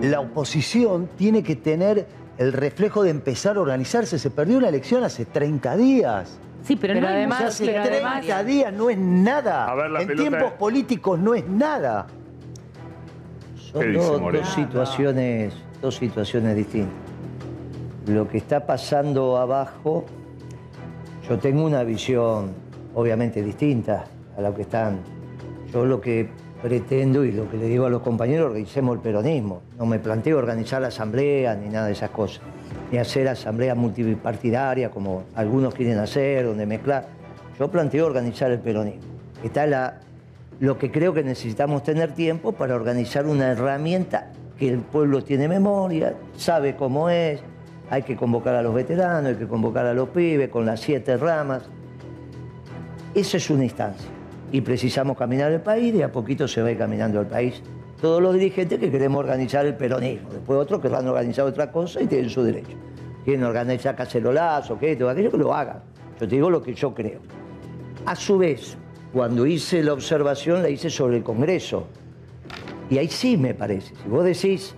[0.00, 4.18] la oposición tiene que tener el reflejo de empezar a organizarse.
[4.18, 6.38] Se perdió una elección hace 30 días.
[6.62, 7.98] Sí, pero, Pero no hay además- hace pero tiempo.
[8.10, 9.66] 30 días no es nada.
[9.66, 12.06] A ver, la en pelota- tiempos políticos no es nada.
[13.72, 16.94] Son dos situaciones, dos situaciones distintas.
[18.06, 20.06] Lo que está pasando abajo,
[21.28, 22.52] yo tengo una visión
[22.94, 25.00] obviamente distinta a la que están.
[25.72, 26.30] Yo lo que
[26.62, 29.62] pretendo y lo que le digo a los compañeros, organicemos el peronismo.
[29.78, 32.42] No me planteo organizar la asamblea ni nada de esas cosas.
[32.90, 37.06] Ni hacer asamblea multipartidaria como algunos quieren hacer, donde mezclar.
[37.58, 39.02] Yo planteo organizar el peronismo.
[39.42, 40.00] Está la,
[40.60, 45.46] lo que creo que necesitamos tener tiempo para organizar una herramienta que el pueblo tiene
[45.46, 47.40] memoria, sabe cómo es,
[47.90, 51.16] hay que convocar a los veteranos, hay que convocar a los pibes con las siete
[51.16, 51.62] ramas.
[53.14, 54.17] Esa es una instancia.
[54.50, 57.62] Y precisamos caminar el país, y a poquito se va a ir caminando el país.
[58.00, 60.30] Todos los dirigentes que queremos organizar el peronismo.
[60.30, 62.76] Después otros que van a organizar otra cosa y tienen su derecho.
[63.24, 65.82] Quieren organizar cacerolazo, que esto, aquello, que lo hagan.
[66.18, 67.20] Yo te digo lo que yo creo.
[68.06, 68.76] A su vez,
[69.12, 71.86] cuando hice la observación, la hice sobre el Congreso.
[72.88, 73.94] Y ahí sí me parece.
[74.02, 74.74] Si vos decís,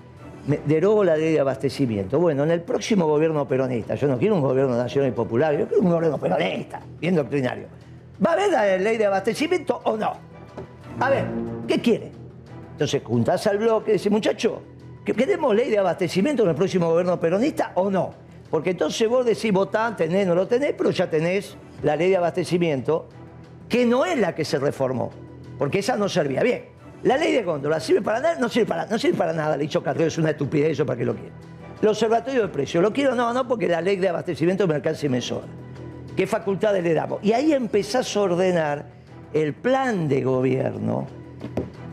[0.67, 2.19] derogo la ley de abastecimiento.
[2.19, 5.67] Bueno, en el próximo gobierno peronista, yo no quiero un gobierno nacional y popular, yo
[5.67, 7.67] quiero un gobierno peronista, bien doctrinario.
[8.25, 10.13] ¿Va a haber la ley de abastecimiento o no?
[10.99, 11.25] A ver,
[11.67, 12.13] ¿qué quiere?
[12.73, 14.63] Entonces juntás al bloque y decís, muchacho,
[15.05, 18.13] ¿que ¿queremos ley de abastecimiento en el próximo gobierno peronista o no?
[18.51, 22.19] Porque entonces vos decís, votá, tenés, no lo tenés, pero ya tenés la ley de
[22.19, 23.09] abastecimiento,
[23.69, 25.11] que no es la que se reformó,
[25.59, 26.43] porque esa no servía.
[26.43, 26.67] Bien,
[27.03, 30.19] la ley de góndola sirve para nada, no sirve para, nada, le dicho Carrero, es
[30.19, 31.35] una estupidez eso para que lo quiera.
[31.81, 33.15] El observatorio de precios, ¿lo quiero?
[33.15, 35.47] No, no, porque la ley de abastecimiento me alcanza y me sobra.
[36.21, 37.21] ¿Qué facultades le damos?
[37.23, 38.85] Y ahí empezás a ordenar
[39.33, 41.07] el plan de gobierno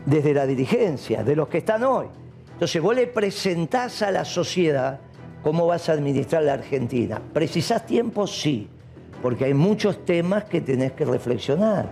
[0.04, 2.08] desde la dirigencia, de los que están hoy.
[2.52, 5.00] Entonces vos le presentás a la sociedad
[5.42, 7.22] cómo vas a administrar la Argentina.
[7.32, 8.26] ¿Precisás tiempo?
[8.26, 8.68] Sí,
[9.22, 11.88] porque hay muchos temas que tenés que reflexionar.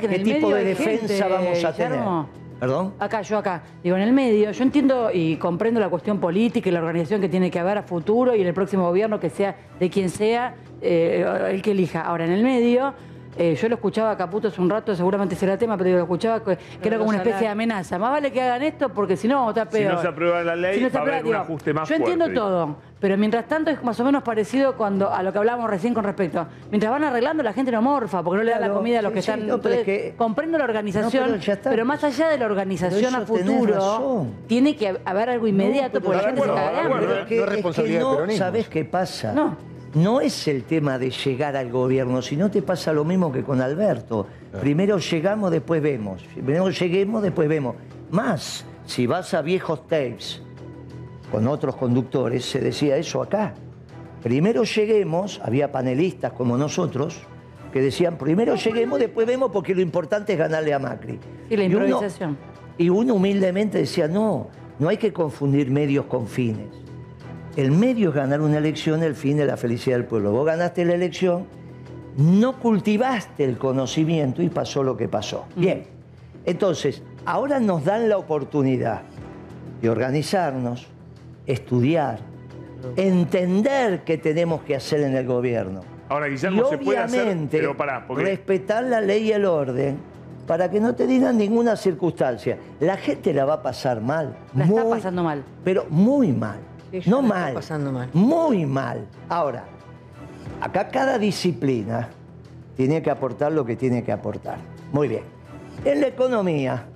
[0.00, 1.90] ¿Qué tipo de defensa gente, vamos a tener?
[1.90, 2.43] Guillermo.
[2.64, 2.94] ¿Perdón?
[2.98, 3.62] Acá, yo acá.
[3.82, 7.28] Digo, en el medio, yo entiendo y comprendo la cuestión política y la organización que
[7.28, 10.54] tiene que haber a futuro y en el próximo gobierno que sea de quien sea,
[10.80, 12.00] eh, el que elija.
[12.00, 12.94] Ahora, en el medio,
[13.36, 16.04] eh, yo lo escuchaba a Caputo hace un rato, seguramente será tema, pero digo, lo
[16.04, 17.98] escuchaba que, que era como una especie de amenaza.
[17.98, 19.94] Más vale que hagan esto porque si no, está Si peor.
[19.94, 21.96] no se aprueba la ley, Si no se va a haber un ajuste más Yo
[21.96, 25.68] entiendo todo, pero mientras tanto es más o menos parecido cuando a lo que hablábamos
[25.68, 26.46] recién con respecto.
[26.70, 29.10] Mientras van arreglando, la gente no morfa porque no le da la comida a los
[29.10, 29.46] sí, que sí, están.
[29.46, 33.14] no, pero es Entonces, que- comprendo la organización, No, pero más allá de la organización
[33.14, 36.98] a futuro, tiene que haber algo inmediato porque la gente se caga de hambre.
[37.00, 38.30] Pero es que, No es es que no.
[38.36, 39.32] ¿sabés qué pasa?
[39.32, 39.73] No.
[39.94, 43.60] No es el tema de llegar al gobierno, sino te pasa lo mismo que con
[43.60, 44.26] Alberto.
[44.60, 46.22] Primero llegamos, después vemos.
[46.34, 47.76] Primero lleguemos, después vemos.
[48.10, 50.42] Más, si vas a viejos tapes
[51.30, 53.54] con otros conductores, se decía eso acá.
[54.22, 57.20] Primero lleguemos, había panelistas como nosotros,
[57.72, 61.18] que decían, primero lleguemos, después vemos, porque lo importante es ganarle a Macri.
[61.50, 62.36] Y la Y uno- improvisación.
[62.78, 66.66] y uno humildemente decía, no, no hay que confundir medios con fines.
[67.56, 70.32] El medio es ganar una elección, el fin de la felicidad del pueblo.
[70.32, 71.46] Vos ganaste la elección,
[72.16, 75.44] no cultivaste el conocimiento y pasó lo que pasó.
[75.54, 75.84] Bien,
[76.44, 79.02] entonces, ahora nos dan la oportunidad
[79.80, 80.88] de organizarnos,
[81.46, 82.18] estudiar,
[82.96, 85.82] entender qué tenemos que hacer en el gobierno.
[86.08, 87.22] Ahora, Guillermo, y se puede hacer.
[87.22, 88.24] obviamente Pero pará, porque.
[88.24, 89.98] respetar la ley y el orden
[90.46, 92.58] para que no te digan ninguna circunstancia.
[92.80, 94.36] La gente la va a pasar mal.
[94.54, 95.44] La está pasando mal.
[95.62, 96.58] Pero muy mal.
[97.06, 97.54] No mal.
[97.54, 98.08] pasando mal.
[98.12, 99.06] Muy mal.
[99.28, 99.64] Ahora,
[100.60, 102.08] acá cada disciplina
[102.76, 104.58] tiene que aportar lo que tiene que aportar.
[104.92, 105.22] Muy bien.
[105.84, 106.86] En la economía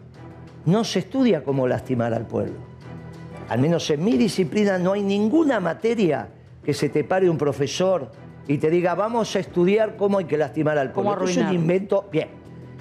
[0.66, 2.54] no se estudia cómo lastimar al pueblo.
[3.48, 6.28] Al menos en mi disciplina no hay ninguna materia
[6.62, 8.10] que se te pare un profesor
[8.46, 11.24] y te diga, vamos a estudiar cómo hay que lastimar al pueblo.
[11.24, 12.06] Es un invento.
[12.12, 12.28] Bien.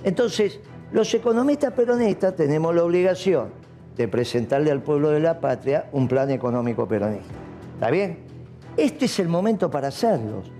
[0.03, 0.59] Entonces,
[0.91, 3.66] los economistas peronistas tenemos la obligación
[3.97, 7.33] de presentarle al pueblo de la patria un plan económico peronista.
[7.73, 8.19] ¿Está bien?
[8.77, 10.51] Este es el momento para hacerlos.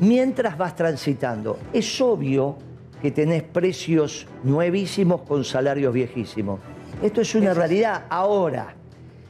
[0.00, 2.56] Mientras vas transitando, es obvio
[3.00, 6.60] que tenés precios nuevísimos con salarios viejísimos.
[7.02, 8.04] Esto es una realidad.
[8.08, 8.74] Ahora,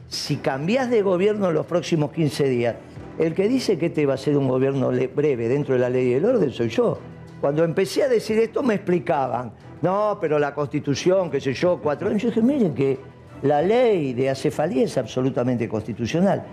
[0.07, 2.75] si cambiás de gobierno en los próximos 15 días,
[3.19, 6.09] el que dice que este va a ser un gobierno breve dentro de la ley
[6.09, 6.97] y el orden soy yo.
[7.41, 9.51] Cuando empecé a decir esto me explicaban,
[9.81, 12.23] no, pero la constitución, qué sé yo, cuatro años.
[12.23, 12.99] Yo dije, miren que
[13.43, 16.43] la ley de acefalía es absolutamente constitucional.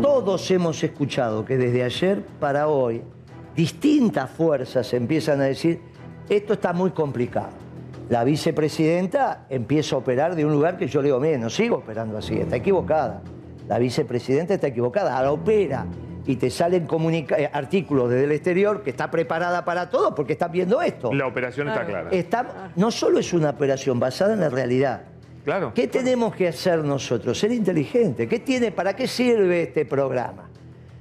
[0.00, 3.02] Todos hemos escuchado que desde ayer para hoy
[3.54, 5.80] distintas fuerzas empiezan a decir,
[6.28, 7.50] esto está muy complicado.
[8.08, 11.76] La vicepresidenta empieza a operar de un lugar que yo le digo, mire, no sigo
[11.76, 13.22] operando así, está equivocada.
[13.68, 15.86] La vicepresidenta está equivocada, ahora opera
[16.26, 20.50] y te salen eh, artículos desde el exterior que está preparada para todo porque están
[20.52, 21.12] viendo esto.
[21.14, 22.10] La operación está clara.
[22.10, 25.02] Está- no solo es una operación basada en la realidad.
[25.44, 25.72] Claro.
[25.74, 27.38] ¿Qué tenemos que hacer nosotros?
[27.38, 28.28] Ser inteligentes.
[28.28, 30.48] ¿Qué tiene, ¿Para qué sirve este programa?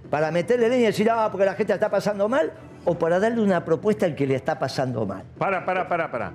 [0.09, 2.51] ¿Para meterle leña y decir, ah, porque la gente la está pasando mal?
[2.85, 5.23] ¿O para darle una propuesta al que le está pasando mal?
[5.37, 6.31] Para, para, para, para.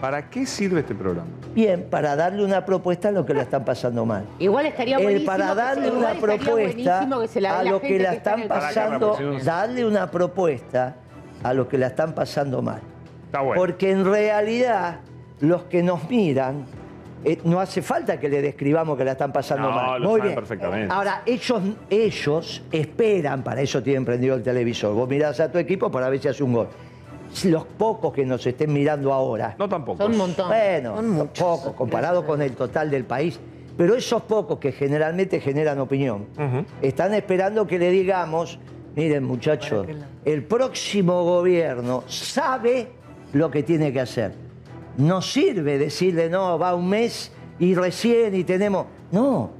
[0.00, 1.28] ¿Para qué sirve este programa?
[1.54, 4.24] Bien, para darle una propuesta a los que la están pasando mal.
[4.38, 5.26] Igual estaría El buenísimo.
[5.32, 9.86] para que se- darle una propuesta a los que la están el- pasando, Para darle
[9.86, 10.96] una propuesta
[11.42, 12.80] a los que la están pasando mal.
[13.26, 13.60] Está bueno.
[13.60, 15.00] Porque en realidad
[15.40, 16.66] los que nos miran,
[17.24, 20.00] eh, no hace falta que le describamos que la están pasando No, mal.
[20.02, 20.34] lo Muy saben bien.
[20.34, 20.94] perfectamente.
[20.94, 24.94] Ahora, ellos, ellos esperan, para eso tienen prendido el televisor.
[24.94, 26.68] Vos mirás a tu equipo para ver si hace un gol.
[27.44, 29.56] Los pocos que nos estén mirando ahora.
[29.58, 30.02] No tampoco.
[30.02, 30.48] Son un montón.
[30.48, 33.38] Bueno, pocos, comparado con el total del país.
[33.76, 36.26] Pero esos pocos que generalmente generan opinión,
[36.80, 38.58] están esperando que le digamos,
[38.94, 39.86] miren muchachos,
[40.24, 42.88] el próximo gobierno sabe
[43.34, 44.32] lo que tiene que hacer.
[44.98, 48.86] No sirve decirle, no, va un mes y recién y tenemos...
[49.12, 49.50] No,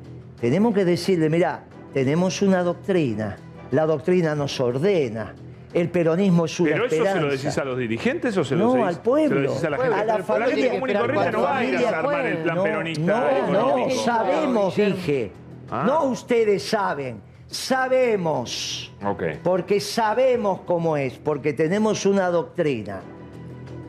[0.41, 3.37] tenemos que decirle, mira, tenemos una doctrina,
[3.71, 5.35] la doctrina nos ordena,
[5.73, 8.65] el peronismo es una ¿Pero eso se lo decís a los dirigentes o se lo
[8.67, 9.29] No, decís, al pueblo.
[9.37, 9.97] se lo decís a la A gente?
[10.07, 10.55] la Pero familia.
[10.55, 13.79] gente común y corriente no va a ir a armar el plan no, peronista No,
[13.87, 15.33] no, sabemos, dije.
[15.71, 15.85] Ah.
[15.87, 18.93] No ustedes saben, sabemos.
[19.05, 19.23] Ok.
[19.43, 23.01] Porque sabemos cómo es, porque tenemos una doctrina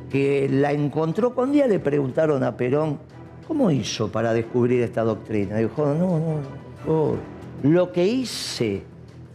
[0.09, 2.99] que la encontró con día, le preguntaron a Perón,
[3.47, 5.57] ¿cómo hizo para descubrir esta doctrina?
[5.57, 6.93] Dijo, no, no, no.
[6.93, 7.15] oh,
[7.63, 8.83] lo que hice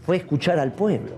[0.04, 1.12] fue escuchar al pueblo.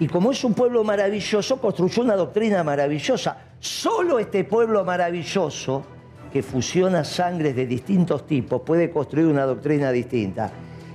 [0.00, 3.36] Y como es un pueblo maravilloso, construyó una doctrina maravillosa.
[3.60, 5.84] Solo este pueblo maravilloso,
[6.32, 10.50] que fusiona sangres de distintos tipos, puede construir una doctrina distinta.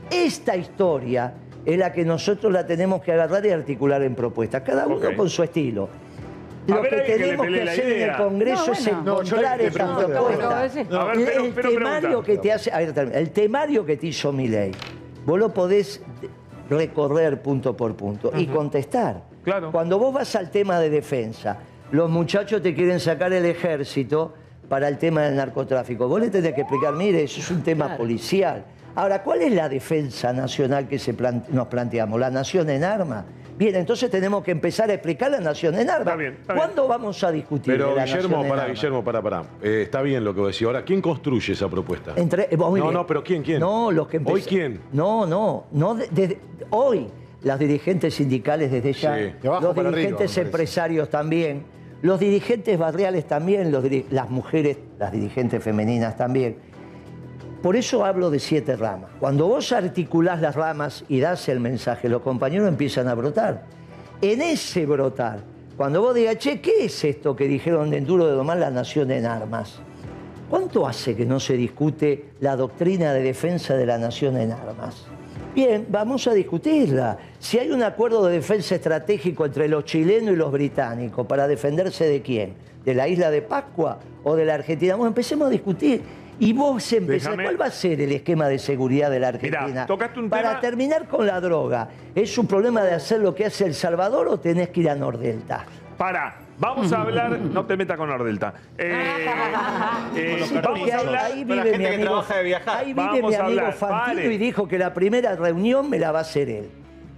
[0.09, 1.33] Esta historia
[1.65, 5.29] es la que nosotros la tenemos que agarrar y articular en propuestas, cada uno con
[5.29, 5.89] su estilo.
[6.67, 8.17] Lo que tenemos que hacer en el.
[8.17, 10.65] Congreso No, es encontrar esa propuesta.
[11.13, 13.17] El- temario que te hace, a ver, termino.
[13.17, 14.71] el temario que te hizo mi ley,
[15.25, 16.01] vos lo podés
[16.69, 19.23] recorrer punto por punto y contestar.
[19.43, 19.71] Claro.
[19.71, 21.57] Cuando vos vas al tema de defensa,
[21.91, 24.33] los muchachos te quieren sacar el ejército
[24.67, 26.07] para el tema del narcotráfico.
[26.09, 28.65] Vos le tenés que explicar, mire, eso es un tema policial.
[28.95, 31.15] Ahora, ¿cuál es la defensa nacional que se
[31.49, 32.19] nos planteamos?
[32.19, 33.25] ¿La nación en armas?
[33.57, 35.99] Bien, entonces tenemos que empezar a explicar la nación en armas.
[36.01, 36.65] Está bien, está bien.
[36.65, 38.67] ¿Cuándo vamos a discutir Pero de la Guillermo, nación para?
[38.67, 39.43] Guillermo, para, para.
[39.63, 40.67] Eh, está bien lo que vos decís.
[40.67, 42.13] Ahora, ¿quién construye esa propuesta?
[42.15, 42.93] Entre, eh, vos, No, bien.
[42.93, 43.59] no, pero ¿quién, quién?
[43.59, 44.79] No, los que ¿Hoy quién?
[44.93, 46.37] No, no, no de-
[46.69, 47.07] hoy
[47.41, 49.21] las dirigentes sindicales desde ya, Sí.
[49.23, 51.63] De los arriba, dirigentes empresarios también,
[52.03, 56.57] los dirigentes barriales también, los las mujeres, las dirigentes femeninas también.
[57.61, 59.09] Por eso hablo de siete ramas.
[59.19, 63.63] Cuando vos articulás las ramas y das el mensaje, los compañeros empiezan a brotar.
[64.21, 65.39] En ese brotar,
[65.75, 69.11] cuando vos digas, che, ¿qué es esto que dijeron de Enduro de domar la nación
[69.11, 69.79] en armas?
[70.49, 75.05] ¿Cuánto hace que no se discute la doctrina de defensa de la nación en armas?
[75.53, 77.17] Bien, vamos a discutirla.
[77.39, 82.05] Si hay un acuerdo de defensa estratégico entre los chilenos y los británicos para defenderse
[82.05, 82.53] de quién,
[82.85, 86.26] de la isla de Pascua o de la Argentina, bueno, empecemos a discutir.
[86.39, 89.59] Y vos empezás, Déjame- ¿cuál va a ser el esquema de seguridad de la Mirá,
[89.59, 89.85] Argentina?
[89.87, 93.45] tocaste un Para tema- terminar con la droga, ¿es un problema de hacer lo que
[93.45, 95.65] hace El Salvador o tenés que ir a Nordelta?
[95.97, 98.51] Para, Vamos a hablar, no te metas con Nordelta.
[98.79, 99.25] Eh,
[100.15, 101.25] eh, Sí, vamos porque a ahí, hablar.
[101.25, 102.23] ahí vive mi amigo,
[102.65, 104.33] ahí vive Vamos mi a amigo hablar, Fantino vale.
[104.33, 106.69] y dijo que la primera reunión me la va a hacer él.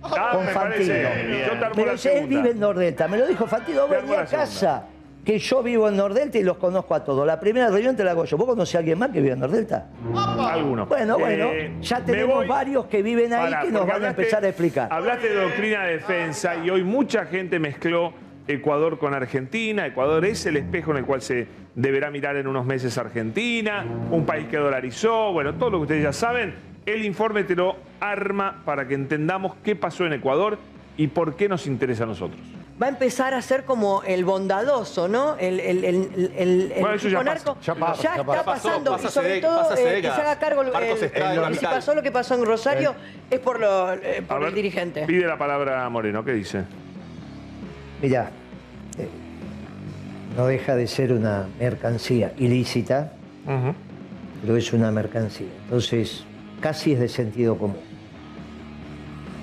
[0.04, 0.60] Ah, con Fantino.
[0.60, 0.94] parece
[1.26, 1.46] bien.
[1.48, 3.08] Yo te armo Pero él vive en Nordelta.
[3.08, 4.84] Me lo dijo Fantino, Te armo vení a casa.
[5.30, 7.24] Que yo vivo en Nordelta y los conozco a todos.
[7.28, 8.36] La primera reunión te la hago yo.
[8.36, 9.86] ¿Vos conocés a alguien más que vive en Nordelta?
[10.16, 10.88] Alguno.
[10.88, 12.48] Bueno, bueno, Eh, ya tenemos voy.
[12.48, 14.88] varios que viven ahí Pará, que nos van a empezar a explicar.
[14.92, 18.12] Hablaste de doctrina de defensa y hoy mucha gente mezcló
[18.48, 19.86] Ecuador con Argentina.
[19.86, 24.26] Ecuador es el espejo en el cual se deberá mirar en unos meses Argentina, un
[24.26, 26.56] país que dolarizó, bueno, todo lo que ustedes ya saben.
[26.88, 30.58] El informe te lo arma para que entendamos qué pasó en Ecuador
[30.98, 32.42] y por qué nos interesa a nosotros.
[32.82, 35.36] Va a empezar a ser como el bondadoso, ¿no?
[35.38, 37.56] El, el, el, el, el Bueno, eso ya narco.
[37.56, 38.44] pasa, ya pasa, Ya ya está pasa.
[38.46, 38.96] pasando.
[38.96, 40.62] Y sobre pasa todo eh, que se haga cargo.
[40.62, 42.96] el- si pasó lo que pasó en Rosario,
[43.30, 45.06] es por, lo, eh, por el dirigente.
[45.06, 46.64] Pide la palabra Moreno, ¿qué dice?
[48.02, 48.32] Mirá,
[48.98, 49.10] eh,
[50.38, 53.12] no deja de ser una mercancía ilícita,
[54.42, 55.50] pero es una mercancía.
[55.66, 56.24] Entonces,
[56.62, 57.82] casi es de sentido común.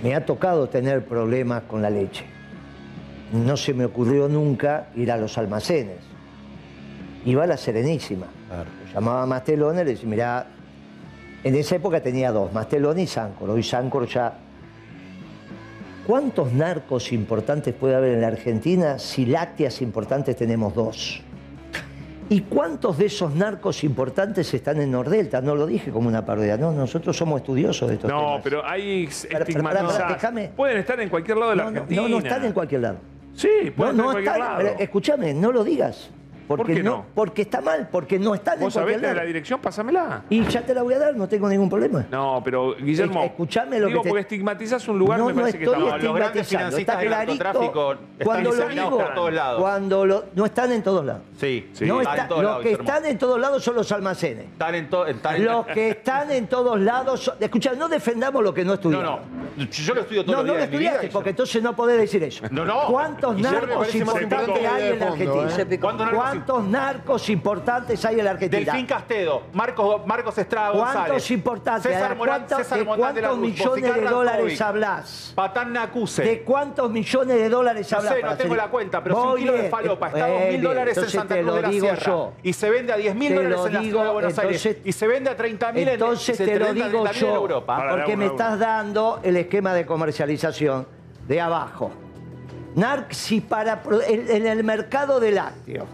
[0.02, 2.24] Me ha tocado tener problemas con la leche.
[3.32, 5.98] No se me ocurrió nunca ir a los almacenes.
[7.24, 8.26] Iba a la Serenísima.
[8.94, 10.46] Llamaba a Mastelone y le decía, mirá,
[11.42, 13.50] en esa época tenía dos, Mastelone y Sancor.
[13.50, 14.38] Hoy Sancor ya
[16.06, 21.20] ¿Cuántos narcos importantes puede haber en la Argentina si lácteas importantes tenemos dos?
[22.28, 25.40] ¿Y cuántos de esos narcos importantes están en Nordelta?
[25.40, 28.40] No lo dije como una parodia, no, nosotros somos estudiosos de estos No, temas.
[28.44, 29.08] pero hay
[30.08, 30.48] déjame.
[30.56, 32.02] Pueden estar en cualquier lado de la No, no, Argentina.
[32.02, 32.98] no, no están en cualquier lado.
[33.36, 34.68] Sí, pueden no, cualquier lado.
[34.78, 36.10] escúchame, no lo digas.
[36.46, 37.04] Porque qué no?
[37.14, 39.60] Porque está mal, porque no están en ¿Vos sabés de la dirección?
[39.60, 40.22] Pásamela.
[40.30, 42.06] Y ya te la voy a dar, no tengo ningún problema.
[42.10, 43.20] No, pero Guillermo.
[43.20, 45.64] Es- escuchame lo digo, que te- porque estigmatizas un lugar, no, me no parece que
[45.64, 46.04] estoy está mal.
[46.04, 47.44] Los grandes financistas está del clarito.
[47.44, 49.60] narcotráfico están Cuando lo digo, por todos lados.
[49.60, 51.22] cuando lo- no están en todos lados.
[51.38, 51.84] Sí, sí.
[51.84, 52.84] no está- en todos los que Guillermo.
[52.88, 54.44] están en todos lados son los almacenes.
[54.46, 55.06] Están en todo.
[55.06, 55.44] Están.
[55.44, 57.34] Los que están en todos lados son...
[57.40, 59.20] Escucha, no defendamos lo que no No, estudiamos.
[59.56, 59.64] no.
[59.64, 60.90] Yo lo estudio todos No, los no lo días de mi vida.
[60.92, 62.44] estudiaste, porque entonces no podés decir eso.
[62.50, 62.86] No, no.
[62.86, 65.48] ¿Cuántos narcos importantes importante hay en la Argentina?
[66.36, 68.64] ¿Cuántos narcos- ¿Cuántos narcos importantes hay en la Argentina?
[68.72, 70.94] Delfín Castedo, Marcos, Marcos Estrada González.
[71.06, 71.92] ¿Cuántos importantes?
[71.92, 75.32] César ¿De Morán, cuántos- César de Morán de la cuántos millones de dólares Rankovic, hablas?
[75.34, 76.22] Patán Nacuse.
[76.22, 78.14] ¿De cuántos millones de dólares No hablas?
[78.14, 80.32] sé, para no tengo la cuenta, pero si un kilo de falopa está a eh,
[80.32, 82.32] 2 mil bien, dólares en Santa te Cruz lo de la digo Sierra yo.
[82.42, 84.38] y se vende a 10 mil Te dólares lo en la digo, ciudad de Buenos
[84.38, 87.10] entonces- Aires y se vende a 30 mil en, Entonces se te lo 30 digo
[87.12, 87.86] yo, Europa.
[87.90, 90.86] porque me estás dando el esquema de comercialización
[91.26, 91.90] de abajo.
[92.74, 95.86] Narxi para en, en el mercado de lácteos.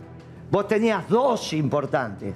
[0.53, 2.35] Vos tenías dos importantes.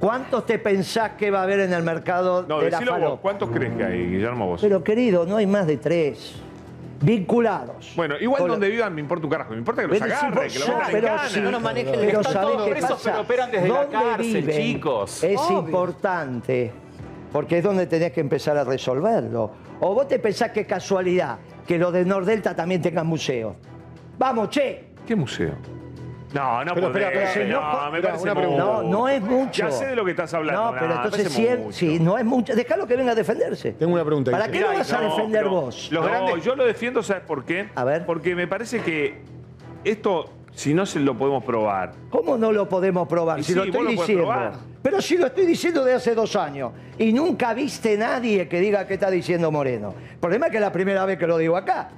[0.00, 3.18] ¿Cuántos te pensás que va a haber en el mercado No, de la vos.
[3.20, 4.60] ¿Cuántos crees que hay, Guillermo, vos?
[4.62, 6.36] Pero querido, no hay más de tres.
[7.02, 7.92] Vinculados.
[7.94, 9.50] Bueno, igual Con la- donde vivan me importa un carajo.
[9.52, 11.28] Me importa que los Pero si agarre, vos que los en pero cana.
[11.28, 13.10] si- no nos maneje el pero Están ¿sabés todos qué presos, pasa?
[13.10, 14.56] pero operan desde la ¿Dónde cárcel, viven?
[14.56, 15.24] chicos.
[15.24, 15.58] Es Obvio.
[15.58, 16.72] importante,
[17.32, 19.50] porque es donde tenés que empezar a resolverlo.
[19.80, 23.56] O vos te pensás que es casualidad que los de Nordelta también tengan museo.
[24.18, 24.86] Vamos, che.
[25.06, 25.52] ¿Qué museo?
[26.32, 27.04] No, no Pero, podés.
[27.28, 28.64] espera, no, no, me parece una pregunta.
[28.64, 28.82] mucho.
[28.82, 29.62] No, no es mucho.
[29.66, 30.72] Ya sé de lo que estás hablando.
[30.72, 31.72] No, pero entonces si, él- mucho.
[31.72, 33.72] si no es mucho, déjalo que venga a defenderse.
[33.72, 34.30] Tengo una pregunta.
[34.30, 35.50] ¿Para qué lo vas a defender no.
[35.50, 35.88] vos?
[35.90, 37.70] Los no, grandes- yo lo defiendo, ¿sabes por qué?
[37.74, 38.04] A ver.
[38.04, 39.22] Porque me parece que
[39.84, 41.92] esto, si no se lo podemos probar.
[42.10, 43.38] ¿Cómo no lo podemos probar?
[43.38, 44.24] Y Si sí, lo vos estoy lo diciendo.
[44.24, 44.52] probar.
[44.82, 48.86] Pero si lo estoy diciendo de hace dos años y nunca viste nadie que diga
[48.86, 49.94] qué está diciendo Moreno.
[50.12, 51.88] El problema es que es la primera vez que lo digo acá.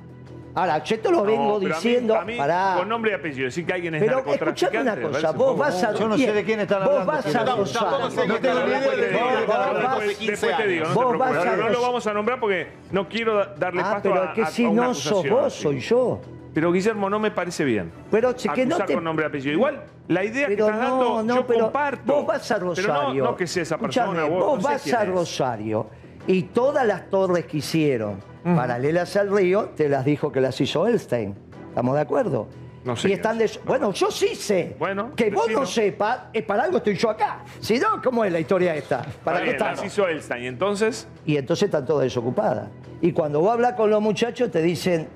[0.54, 2.16] Ahora, yo te lo No, vengo pero a mí- diciendo.
[2.16, 2.74] a mí, pará.
[2.78, 4.64] con nombre y apellido, decir que alguien es Pero narcotraficante.
[4.66, 5.56] escuchame una me cosa, parece vos poco.
[5.58, 5.94] vas a.
[5.94, 8.10] Yo no sé de quién están Vos hablando, vas pero a tampoco Rosario.
[8.10, 9.80] sé No tengo ni idea Después te de digo, qué Vos están hablando.
[9.88, 11.52] vas- después- 15 después te digo, no Vos te vas preocupes.
[11.52, 14.22] a No, no lo vamos a nombrar porque no quiero da- darle Ah, pasto pero
[14.22, 15.62] a, es que a- si a una no sos acusación, vos, sí.
[15.62, 16.20] soy yo.
[16.52, 17.92] Pero Guillermo, no me parece bien.
[18.10, 18.94] Pero che, que no Acusar te.
[18.94, 19.52] con nombre y apellido.
[19.54, 22.12] Igual, la idea Pero que estás no, dando, no, yo pero comparto.
[22.12, 23.24] Vos vas a Pero Rosario.
[23.24, 25.08] no, no que sea esa persona, Escuchame, vos, vos no sé vas quién a es.
[25.10, 25.86] Rosario
[26.26, 30.87] y todas las torres que hicieron paralelas al río, te las dijo que las hizo
[30.87, 31.35] Elstein.
[31.68, 32.48] ¿Estamos de acuerdo?
[32.85, 33.50] No sé Y están de...
[33.66, 34.74] Bueno, yo sí sé.
[34.79, 37.45] Bueno, que vos no sepas, es para algo estoy yo acá.
[37.61, 39.05] Si no, ¿cómo es la historia esta?
[39.22, 39.76] ¿Para qué estamos?
[39.78, 40.45] las hizo Elstein.
[40.45, 42.68] Entonces, Y entonces están todas desocupadas.
[43.03, 45.09] Y cuando vos hablas con los muchachos te dicen,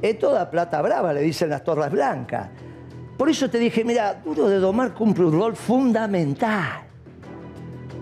[0.00, 2.48] es toda plata brava, le dicen las torres blancas.
[3.16, 6.82] Por eso te dije, mira, Duro de Domar cumple un rol fundamental.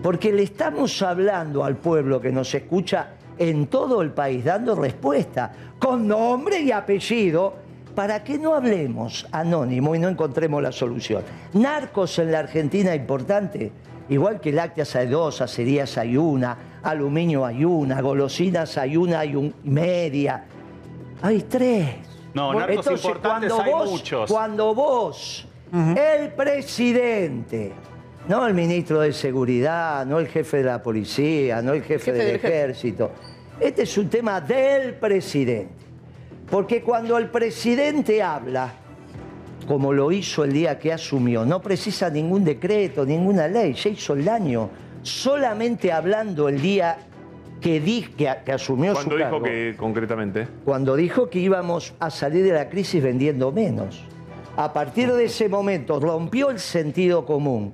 [0.01, 5.51] Porque le estamos hablando al pueblo que nos escucha en todo el país, dando respuesta,
[5.79, 7.53] con nombre y apellido,
[7.95, 11.23] para que no hablemos anónimo y no encontremos la solución.
[11.53, 13.71] Narcos en la Argentina importante,
[14.09, 19.35] igual que lácteas hay dos, acerías hay una, aluminio hay una, golosinas hay una y
[19.35, 20.45] un- y media.
[21.21, 21.89] Hay tres.
[22.33, 24.31] No, narcos importantes cuando hay vos, muchos.
[24.31, 27.73] Cuando vos El presidente.
[28.27, 32.17] No el ministro de Seguridad, no el jefe de la policía, no el jefe, jefe
[32.17, 33.11] del del ejército.
[33.59, 35.73] Este es un tema del presidente.
[36.49, 38.73] Porque cuando el presidente habla,
[39.67, 44.13] como lo hizo el día que asumió, no precisa ningún decreto, ninguna ley, ya hizo
[44.13, 44.69] el daño.
[45.01, 46.97] Solamente hablando el día
[47.59, 50.47] que, di- que, que asumió Cuando su dijo cargo, que concretamente.
[50.65, 54.03] cuando dijo que íbamos a salir de la crisis vendiendo menos.
[54.57, 57.73] A partir de ese momento rompió el sentido común.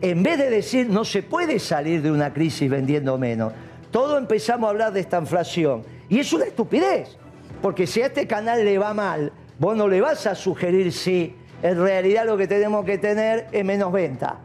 [0.00, 3.52] En vez de decir no se puede salir de una crisis vendiendo menos,
[3.90, 5.84] todo empezamos a hablar de esta inflación.
[6.08, 7.16] Y es una estupidez,
[7.62, 11.34] porque si a este canal le va mal, vos no le vas a sugerir si
[11.62, 14.38] en realidad lo que tenemos que tener es menos venta.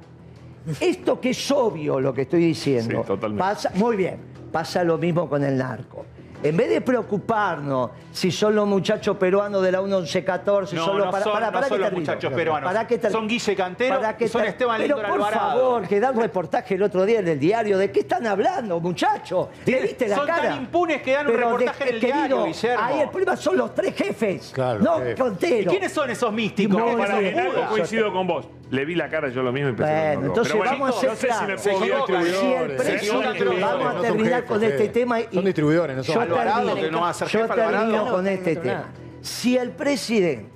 [0.79, 3.03] Esto que es obvio lo que estoy diciendo,
[3.37, 4.17] pasa, muy bien,
[4.51, 6.05] pasa lo mismo con el narco.
[6.43, 11.05] En vez de preocuparnos si son los muchachos peruanos de la 1114, No, son los
[11.05, 12.11] no para, son- para, no para son que los termino.
[12.11, 12.67] muchachos peruanos.
[12.71, 15.51] Para que ter- Son Guille Cantero para que y son Esteban Pero por Alvarado.
[15.51, 17.77] favor, que da un reportaje el otro día en el diario.
[17.77, 19.47] ¿De qué están hablando, muchachos?
[19.65, 20.41] ¿Le viste la son cara?
[20.49, 22.83] tan impunes que dan un de- reportaje en el querido, diario, Guillermo.
[22.85, 25.71] Ahí el problema son los tres jefes, no ¿Y Contero.
[25.71, 26.81] quiénes son esos místicos?
[26.81, 28.47] En no, Coincido con vos.
[28.71, 31.07] Le vi la cara yo lo mismo y pensé Bueno, entonces Pero bueno, vamos a
[31.07, 31.61] no sé si me claros.
[31.61, 32.71] puedo Si guiar.
[32.71, 36.65] el presidente, vamos a terminar con este tema y Son distribuidores, no son yo Alvarado,
[36.67, 37.77] termino, que no va a ser yo jefe, Alvarado.
[37.79, 38.85] termino No, con este tema.
[39.21, 40.49] Si el presidente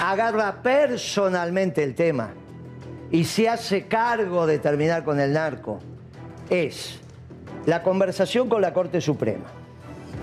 [0.00, 2.30] agarra personalmente el tema
[3.10, 5.80] y se hace cargo de terminar con el narco,
[6.48, 7.00] es
[7.66, 9.46] la conversación con la Corte Suprema,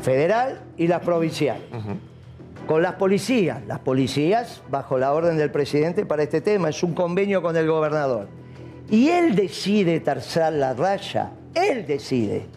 [0.01, 1.63] federal y las provinciales.
[2.67, 6.93] Con las policías, las policías bajo la orden del presidente para este tema, es un
[6.93, 8.27] convenio con el gobernador.
[8.89, 12.47] Y él decide tarzar la raya, él decide.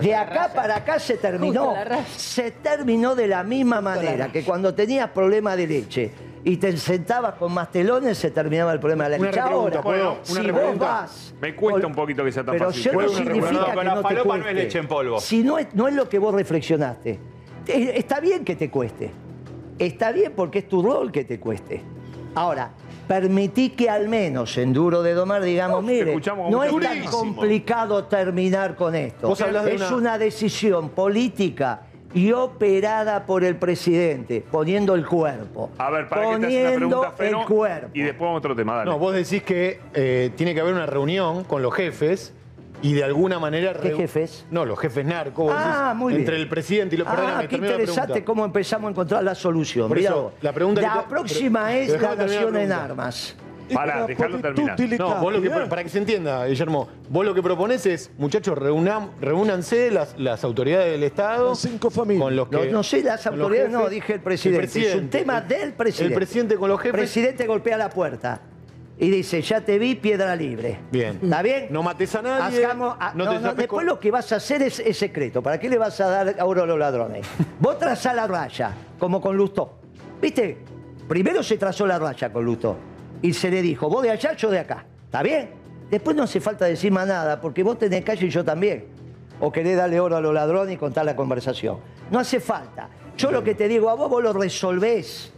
[0.00, 1.74] De acá para acá se terminó.
[2.16, 6.10] Se terminó de la misma manera que cuando tenías problema de leche
[6.42, 9.40] y te sentabas con más telones, se terminaba el problema de la leche.
[9.40, 10.18] Ahora, ¿puedo?
[10.30, 12.86] Una si vos vas Me cuesta un poquito que sea tan pero fácil.
[12.88, 13.64] eso no significa repregunta.
[13.66, 14.54] que Pero la no te falopa no es cueste.
[14.54, 15.20] leche en polvo.
[15.20, 17.18] Si no es, no es lo que vos reflexionaste.
[17.66, 19.10] Eh, Está bien que te cueste.
[19.80, 21.82] Está bien porque es tu rol que te cueste.
[22.34, 22.70] Ahora,
[23.08, 26.14] permití que al menos en Duro de Domar digamos, mire,
[26.50, 27.10] no es tan durísimo.
[27.10, 29.26] complicado terminar con esto.
[29.28, 35.06] Vos hablás de Es una- una decisión política y operada por el presidente, poniendo el
[35.06, 35.70] cuerpo.
[35.78, 37.88] A ver, para que te una poniendo pregunta, Feno, el cuerpo.
[37.94, 38.90] y después otro tema, dale.
[38.90, 42.34] No, vos decís que eh, tiene que haber una reunión con los jefes
[42.82, 43.74] y de alguna manera...
[43.74, 44.46] ¿Qué jefes?
[44.50, 45.52] No, los jefes narcos.
[45.54, 46.20] Ah, muy bien.
[46.22, 47.06] Entre el presidente y los...
[47.08, 49.88] Ah, perdóname, qué interesante cómo empezamos a encontrar la solución.
[49.88, 53.36] Por eso, la pregunta que la te- próxima pero- es la nación la en armas.
[53.72, 54.76] Para, dejarlo terminar.
[54.98, 58.58] No, vos lo que, para que se entienda, Guillermo, vos lo que proponés es, muchachos,
[58.58, 61.54] reunam- reúnanse las, las autoridades del Estado.
[61.54, 62.24] cinco familias.
[62.24, 64.88] Con los No, que, no sé las autoridades, no, dije el presidente.
[64.88, 66.14] Es un tema del presidente.
[66.14, 66.98] El presidente con los El jefes.
[66.98, 68.40] presidente golpea la puerta
[69.02, 70.78] y dice, ya te vi, piedra libre.
[70.92, 71.18] Bien.
[71.22, 71.68] ¿Está bien?
[71.70, 72.64] No mates a nadie.
[72.66, 75.42] Hagamos- ah, no no, no, después lo que vas a hacer es, es secreto.
[75.42, 77.26] ¿Para qué le vas a dar oro a los ladrones?
[77.60, 79.78] Vos trazás la raya, como con Lustó.
[80.20, 80.58] ¿Viste?
[81.08, 82.76] Primero se trazó la raya con Lustó.
[83.22, 84.84] Y se le dijo, vos de allá, yo de acá.
[85.06, 85.50] ¿Está bien?
[85.90, 88.84] Después no hace falta decir más nada, porque vos tenés calle y yo también.
[89.40, 91.78] O querés darle oro a los ladrones y contar la conversación.
[92.10, 92.88] No hace falta.
[93.16, 95.32] Yo lo que te digo a vos, vos lo resolvés.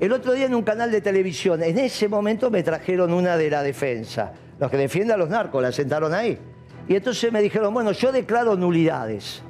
[0.00, 3.50] El otro día en un canal de televisión, en ese momento me trajeron una de
[3.50, 4.32] la defensa.
[4.60, 6.38] Los que defienden a los narcos, la sentaron ahí.
[6.86, 9.42] Y entonces me dijeron, bueno, yo declaro nulidades.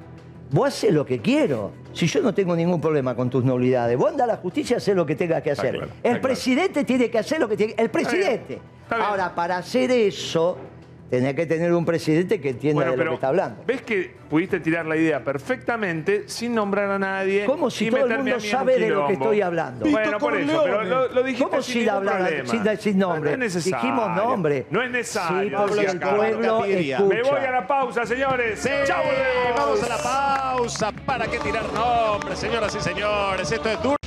[0.50, 1.72] Vos haces lo que quiero.
[1.92, 4.78] Si yo no tengo ningún problema con tus nulidades, vos anda a la justicia a
[4.78, 5.76] hacer lo que tengas que hacer.
[5.76, 8.58] claro, el presidente tiene que hacer lo que tiene El presidente.
[8.88, 10.56] Ahora, para hacer eso,
[11.10, 13.62] tenés que tener un presidente que entienda Bueno, de lo pero que está hablando.
[13.66, 17.44] ves que pudiste tirar la idea perfectamente sin nombrar a nadie.
[17.46, 19.86] Como si y todo el mundo sabe de lo que estoy hablando.
[19.88, 23.30] Bueno, por eso, pero lo, lo dijiste ¿Cómo sin sin hablar, sin decir nombre?
[23.30, 23.78] No es necesario.
[23.78, 24.66] Dijimos nombre.
[24.70, 25.58] No es necesario.
[25.58, 27.00] Sí, porque el pueblo escucha.
[27.00, 28.58] Me voy a la pausa, señores.
[28.60, 29.02] Sí, Chau,
[29.56, 30.92] vamos a la pausa.
[31.06, 33.50] ¿Para qué tirar nombres, señoras y señores?
[33.50, 33.97] Esto es duro.